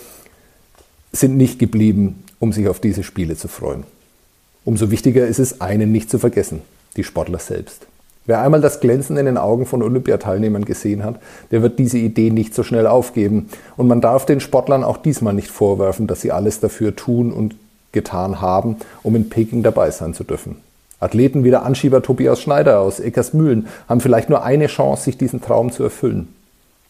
sind 1.13 1.37
nicht 1.37 1.59
geblieben, 1.59 2.25
um 2.41 2.53
sich 2.53 2.69
auf 2.69 2.81
diese 2.81 3.03
Spiele 3.03 3.37
zu 3.37 3.49
freuen. 3.49 3.85
Umso 4.65 4.91
wichtiger 4.91 5.27
ist 5.27 5.39
es, 5.39 5.61
einen 5.61 5.93
nicht 5.93 6.11
zu 6.11 6.19
vergessen, 6.19 6.63
die 6.97 7.05
Sportler 7.05 7.39
selbst. 7.39 7.87
Wer 8.27 8.41
einmal 8.41 8.63
das 8.63 8.81
Glänzen 8.81 9.19
in 9.19 9.27
den 9.27 9.37
Augen 9.37 9.67
von 9.67 9.83
Olympiateilnehmern 9.83 10.65
gesehen 10.65 11.05
hat, 11.05 11.21
der 11.51 11.61
wird 11.61 11.79
diese 11.79 11.99
Idee 11.99 12.31
nicht 12.31 12.55
so 12.55 12.63
schnell 12.63 12.87
aufgeben. 12.87 13.51
Und 13.77 13.87
man 13.87 14.01
darf 14.01 14.25
den 14.25 14.41
Sportlern 14.41 14.83
auch 14.83 14.97
diesmal 14.97 15.35
nicht 15.35 15.51
vorwerfen, 15.51 16.07
dass 16.07 16.23
sie 16.23 16.33
alles 16.33 16.61
dafür 16.61 16.97
tun 16.97 17.33
und 17.33 17.57
getan 17.93 18.41
haben, 18.41 18.77
um 19.03 19.15
in 19.15 19.29
Peking 19.29 19.63
dabei 19.63 19.91
sein 19.91 20.15
zu 20.15 20.25
dürfen. 20.25 20.57
Athleten 21.01 21.45
wie 21.45 21.51
der 21.51 21.65
Anschieber 21.65 22.01
Tobias 22.01 22.41
Schneider 22.41 22.81
aus 22.81 22.99
Eckersmühlen 22.99 23.67
haben 23.89 24.01
vielleicht 24.01 24.31
nur 24.31 24.43
eine 24.43 24.69
Chance, 24.69 25.05
sich 25.05 25.19
diesen 25.19 25.43
Traum 25.43 25.71
zu 25.71 25.83
erfüllen. 25.83 26.29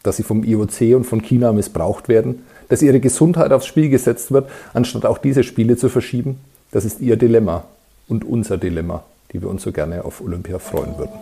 Dass 0.04 0.16
sie 0.16 0.22
vom 0.22 0.44
IOC 0.44 0.94
und 0.94 1.04
von 1.04 1.20
China 1.20 1.52
missbraucht 1.52 2.08
werden, 2.08 2.44
dass 2.68 2.80
ihre 2.80 3.00
Gesundheit 3.00 3.52
aufs 3.52 3.66
Spiel 3.66 3.88
gesetzt 3.88 4.30
wird, 4.30 4.48
anstatt 4.72 5.04
auch 5.04 5.18
diese 5.18 5.42
Spiele 5.42 5.76
zu 5.76 5.88
verschieben, 5.88 6.38
das 6.74 6.84
ist 6.84 7.00
ihr 7.00 7.16
Dilemma 7.16 7.64
und 8.08 8.24
unser 8.24 8.58
Dilemma 8.58 9.02
die 9.34 9.42
wir 9.42 9.50
uns 9.50 9.64
so 9.64 9.72
gerne 9.72 10.04
auf 10.04 10.20
Olympia 10.20 10.58
freuen 10.58 10.96
würden. 10.96 11.12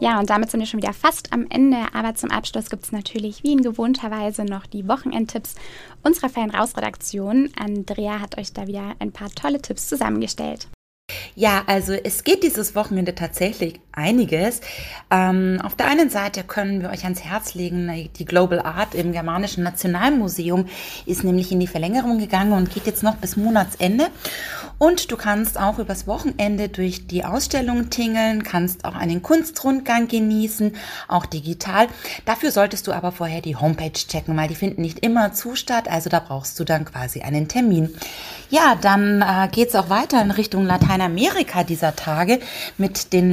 Ja, 0.00 0.18
und 0.18 0.28
damit 0.28 0.50
sind 0.50 0.60
wir 0.60 0.66
schon 0.66 0.82
wieder 0.82 0.92
fast 0.92 1.32
am 1.32 1.46
Ende. 1.48 1.78
Aber 1.94 2.14
zum 2.14 2.30
Abschluss 2.30 2.68
gibt 2.68 2.84
es 2.84 2.92
natürlich 2.92 3.42
wie 3.42 3.52
in 3.52 3.62
gewohnter 3.62 4.10
Weise 4.10 4.44
noch 4.44 4.66
die 4.66 4.86
Wochenendtipps 4.86 5.54
unserer 6.02 6.28
Fan 6.28 6.50
Raus 6.50 6.76
Redaktion. 6.76 7.48
Andrea 7.58 8.20
hat 8.20 8.36
euch 8.36 8.52
da 8.52 8.66
wieder 8.66 8.94
ein 8.98 9.12
paar 9.12 9.30
tolle 9.30 9.62
Tipps 9.62 9.88
zusammengestellt. 9.88 10.68
Ja, 11.34 11.62
also 11.66 11.92
es 11.94 12.24
geht 12.24 12.42
dieses 12.42 12.74
Wochenende 12.74 13.14
tatsächlich 13.14 13.80
einiges. 13.96 14.60
Ähm, 15.10 15.60
auf 15.62 15.74
der 15.74 15.86
einen 15.86 16.10
Seite 16.10 16.44
können 16.44 16.82
wir 16.82 16.90
euch 16.90 17.04
ans 17.04 17.24
Herz 17.24 17.54
legen, 17.54 18.10
die 18.16 18.24
Global 18.24 18.60
Art 18.60 18.94
im 18.94 19.12
Germanischen 19.12 19.64
Nationalmuseum 19.64 20.66
ist 21.06 21.24
nämlich 21.24 21.52
in 21.52 21.60
die 21.60 21.66
Verlängerung 21.66 22.18
gegangen 22.18 22.52
und 22.52 22.72
geht 22.72 22.86
jetzt 22.86 23.02
noch 23.02 23.16
bis 23.16 23.36
Monatsende. 23.36 24.08
Und 24.78 25.10
du 25.10 25.16
kannst 25.16 25.58
auch 25.58 25.78
übers 25.78 26.06
Wochenende 26.06 26.68
durch 26.68 27.06
die 27.06 27.24
Ausstellung 27.24 27.90
tingeln, 27.90 28.42
kannst 28.42 28.84
auch 28.84 28.94
einen 28.94 29.22
Kunstrundgang 29.22 30.08
genießen, 30.08 30.74
auch 31.06 31.26
digital. 31.26 31.86
Dafür 32.24 32.50
solltest 32.50 32.86
du 32.86 32.92
aber 32.92 33.12
vorher 33.12 33.40
die 33.40 33.56
Homepage 33.56 33.92
checken, 33.92 34.36
weil 34.36 34.48
die 34.48 34.56
finden 34.56 34.82
nicht 34.82 34.98
immer 35.00 35.32
zu 35.32 35.54
statt. 35.54 35.88
Also 35.88 36.10
da 36.10 36.18
brauchst 36.20 36.58
du 36.58 36.64
dann 36.64 36.84
quasi 36.84 37.22
einen 37.22 37.48
Termin. 37.48 37.94
Ja, 38.50 38.76
dann 38.80 39.22
äh, 39.22 39.48
geht's 39.50 39.74
auch 39.74 39.90
weiter 39.90 40.20
in 40.20 40.30
Richtung 40.30 40.66
Lateinamerika 40.66 41.64
dieser 41.64 41.94
Tage 41.94 42.40
mit 42.76 43.12
den 43.12 43.32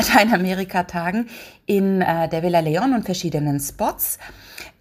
Lateinamerika-Tagen 0.00 1.28
in 1.66 2.00
äh, 2.00 2.28
der 2.28 2.42
Villa 2.42 2.60
Leon 2.60 2.94
und 2.94 3.04
verschiedenen 3.04 3.60
Spots. 3.60 4.18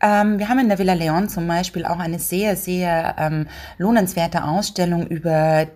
Ähm, 0.02 0.40
wir 0.40 0.48
haben 0.48 0.60
in 0.60 0.70
der 0.70 0.80
Villa 0.80 0.94
Leon 0.94 1.28
zum 1.30 1.48
Beispiel 1.48 1.86
auch 1.86 2.00
eine 2.00 2.20
sehr, 2.20 2.56
sehr 2.56 3.16
ähm, 3.20 3.48
lohnenswerte 3.78 4.44
Ausstellung 4.44 5.08
über 5.08 5.68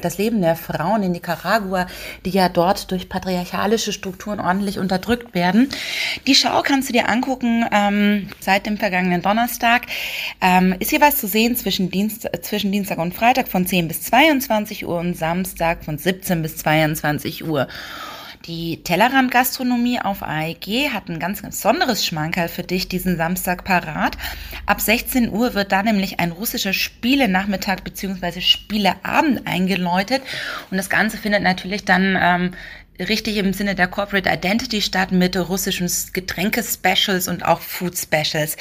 das 0.00 0.18
Leben 0.18 0.40
der 0.40 0.56
Frauen 0.56 1.02
in 1.02 1.12
Nicaragua, 1.12 1.86
die 2.24 2.30
ja 2.30 2.48
dort 2.48 2.90
durch 2.90 3.08
patriarchalische 3.08 3.92
Strukturen 3.92 4.40
ordentlich 4.40 4.78
unterdrückt 4.78 5.34
werden. 5.34 5.68
Die 6.26 6.34
Schau 6.34 6.62
kannst 6.62 6.88
du 6.88 6.92
dir 6.92 7.08
angucken 7.08 7.64
ähm, 7.70 8.28
seit 8.40 8.66
dem 8.66 8.76
vergangenen 8.76 9.22
Donnerstag. 9.22 9.82
Ähm, 10.40 10.74
ist 10.78 10.92
jeweils 10.92 11.18
zu 11.18 11.28
sehen 11.28 11.56
zwischen, 11.56 11.90
Dienst, 11.90 12.28
zwischen 12.42 12.72
Dienstag 12.72 12.98
und 12.98 13.14
Freitag 13.14 13.48
von 13.48 13.66
10 13.66 13.88
bis 13.88 14.02
22 14.02 14.86
Uhr 14.86 14.98
und 14.98 15.16
Samstag 15.16 15.84
von 15.84 15.96
17 15.96 16.42
bis 16.42 16.56
22 16.56 17.46
Uhr. 17.46 17.68
Die 18.46 18.82
Tellerrand-Gastronomie 18.82 20.00
auf 20.00 20.22
AEG 20.22 20.90
hat 20.94 21.10
ein 21.10 21.18
ganz 21.18 21.42
besonderes 21.42 22.06
Schmankerl 22.06 22.48
für 22.48 22.62
dich 22.62 22.88
diesen 22.88 23.18
Samstag 23.18 23.64
parat. 23.64 24.16
Ab 24.64 24.80
16 24.80 25.30
Uhr 25.30 25.52
wird 25.52 25.72
da 25.72 25.82
nämlich 25.82 26.20
ein 26.20 26.32
russischer 26.32 26.72
Spielenachmittag 26.72 27.82
bzw. 27.84 28.40
Spieleabend 28.40 29.46
eingeläutet. 29.46 30.22
Und 30.70 30.78
das 30.78 30.88
Ganze 30.88 31.18
findet 31.18 31.42
natürlich 31.42 31.84
dann 31.84 32.16
ähm, 32.18 32.50
richtig 33.08 33.36
im 33.38 33.52
Sinne 33.52 33.74
der 33.74 33.88
Corporate 33.88 34.28
Identity 34.28 34.82
statt 34.82 35.12
mit 35.12 35.36
russischen 35.36 35.90
Getränke-Specials 36.12 37.28
und 37.28 37.44
auch 37.44 37.60
Food-Specials. 37.60 38.56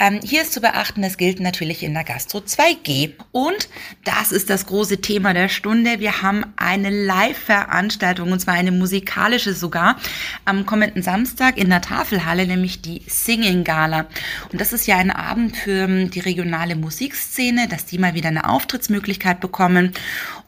Ähm, 0.00 0.20
hier 0.22 0.42
ist 0.42 0.52
zu 0.52 0.60
beachten, 0.60 1.02
das 1.02 1.16
gilt 1.16 1.40
natürlich 1.40 1.82
in 1.82 1.94
der 1.94 2.04
Gastro 2.04 2.38
2G. 2.38 3.12
Und 3.30 3.68
das 4.04 4.32
ist 4.32 4.50
das 4.50 4.66
große 4.66 5.00
Thema 5.00 5.34
der 5.34 5.48
Stunde. 5.48 6.00
Wir 6.00 6.22
haben 6.22 6.44
eine 6.56 6.90
Live-Veranstaltung, 6.90 8.32
und 8.32 8.40
zwar 8.40 8.54
eine 8.54 8.72
musikalische 8.72 9.54
sogar, 9.54 9.98
am 10.44 10.66
kommenden 10.66 11.02
Samstag 11.02 11.58
in 11.58 11.68
der 11.68 11.82
Tafelhalle, 11.82 12.46
nämlich 12.46 12.82
die 12.82 13.02
Singing 13.06 13.64
Gala. 13.64 14.06
Und 14.50 14.60
das 14.60 14.72
ist 14.72 14.86
ja 14.86 14.96
ein 14.96 15.10
Abend 15.10 15.56
für 15.56 15.82
ähm, 15.82 16.10
die 16.10 16.20
regionale 16.20 16.76
Musikszene, 16.76 17.68
dass 17.68 17.84
die 17.84 17.98
mal 17.98 18.14
wieder 18.14 18.28
eine 18.28 18.48
Auftrittsmöglichkeit 18.48 19.40
bekommen. 19.40 19.92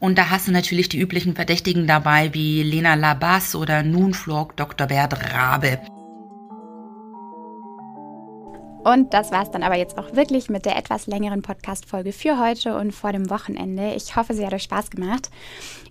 Und 0.05 0.19
da 0.19 0.29
hast 0.29 0.47
du 0.47 0.51
natürlich 0.51 0.87
die 0.87 0.99
üblichen 0.99 1.33
Verdächtigen 1.33 1.87
dabei, 1.87 2.31
wie 2.35 2.61
Lena 2.61 2.93
Labar, 2.93 3.39
Bass 3.39 3.55
oder 3.55 3.81
nun 3.81 4.13
flog 4.13 4.55
Dr. 4.55 4.85
Bert 4.85 5.33
Rabe. 5.33 5.79
Und 8.83 9.15
das 9.15 9.31
war 9.31 9.41
es 9.41 9.49
dann 9.49 9.63
aber 9.63 9.77
jetzt 9.77 9.97
auch 9.97 10.15
wirklich 10.15 10.47
mit 10.47 10.67
der 10.67 10.77
etwas 10.77 11.07
längeren 11.07 11.41
Podcast-Folge 11.41 12.11
für 12.11 12.39
heute 12.39 12.77
und 12.77 12.91
vor 12.91 13.13
dem 13.13 13.31
Wochenende. 13.31 13.95
Ich 13.95 14.15
hoffe, 14.15 14.35
sie 14.35 14.45
hat 14.45 14.53
euch 14.53 14.61
Spaß 14.61 14.91
gemacht. 14.91 15.31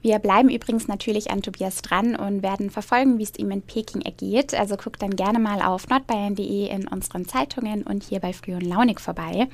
Wir 0.01 0.21
bleiben 0.21 0.49
übrigens 0.49 0.87
natürlich 0.87 1.33
an 1.33 1.43
Tobias 1.43 1.83
dran 1.83 2.15
und 2.15 2.45
werden 2.45 2.71
verfolgen, 2.71 3.19
wie 3.19 3.25
es 3.25 3.37
ihm 3.37 3.51
in 3.51 3.63
Peking 3.63 4.03
ergeht. 4.03 4.55
Also 4.55 4.77
guckt 4.77 5.03
dann 5.03 5.17
gerne 5.17 5.41
mal 5.41 5.61
auf 5.61 5.89
nordbayern.de 5.89 6.69
in 6.69 6.87
unseren 6.87 7.27
Zeitungen 7.27 7.83
und 7.83 8.05
hier 8.05 8.21
bei 8.21 8.33
Früh 8.33 8.55
und 8.55 8.63
Launig 8.63 9.01
vorbei. 9.01 9.49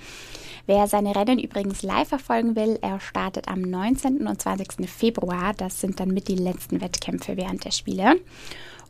Wer 0.72 0.86
seine 0.86 1.16
Rennen 1.16 1.40
übrigens 1.40 1.82
live 1.82 2.10
verfolgen 2.10 2.54
will, 2.54 2.78
er 2.80 3.00
startet 3.00 3.48
am 3.48 3.60
19. 3.60 4.28
und 4.28 4.40
20. 4.40 4.88
Februar. 4.88 5.52
Das 5.52 5.80
sind 5.80 5.98
dann 5.98 6.10
mit 6.10 6.28
die 6.28 6.36
letzten 6.36 6.80
Wettkämpfe 6.80 7.36
während 7.36 7.64
der 7.64 7.72
Spiele. 7.72 8.20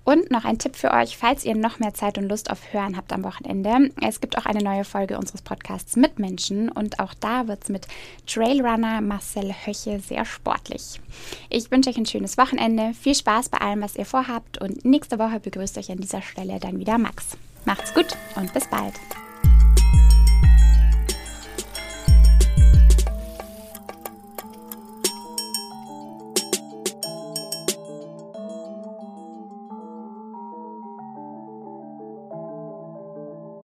Und 0.05 0.31
noch 0.31 0.45
ein 0.45 0.59
Tipp 0.59 0.77
für 0.77 0.90
euch, 0.90 1.16
falls 1.16 1.43
ihr 1.43 1.57
noch 1.57 1.79
mehr 1.79 1.95
Zeit 1.95 2.19
und 2.19 2.29
Lust 2.29 2.51
auf 2.51 2.75
Hören 2.75 2.99
habt 2.99 3.14
am 3.14 3.25
Wochenende. 3.25 3.90
Es 4.03 4.21
gibt 4.21 4.37
auch 4.37 4.45
eine 4.45 4.62
neue 4.62 4.85
Folge 4.85 5.16
unseres 5.16 5.40
Podcasts 5.40 5.97
Mitmenschen 5.97 6.69
und 6.69 7.01
auch 7.01 7.14
da 7.14 7.49
wird 7.49 7.62
es 7.62 7.71
mit 7.71 7.88
Trailrunner 8.27 9.01
Marcel 9.01 9.55
Höche 9.64 10.01
sehr 10.01 10.27
sportlich. 10.27 11.01
Ich 11.49 11.71
wünsche 11.71 11.88
euch 11.88 11.97
ein 11.97 12.05
schönes 12.05 12.37
Wochenende, 12.37 12.93
viel 12.93 13.14
Spaß 13.14 13.49
bei 13.49 13.57
allem, 13.57 13.81
was 13.81 13.97
ihr 13.97 14.05
vorhabt 14.05 14.61
und 14.61 14.85
nächste 14.85 15.19
Woche 15.19 15.40
begrüßt 15.40 15.79
euch 15.79 15.90
an 15.90 16.01
dieser 16.01 16.21
Stelle 16.21 16.61
dann 16.61 16.79
wieder 16.79 16.99
Max. 16.99 17.38
Macht's 17.64 17.95
gut 17.95 18.19
und 18.37 18.53
bis 18.53 18.69
bald. 18.69 18.93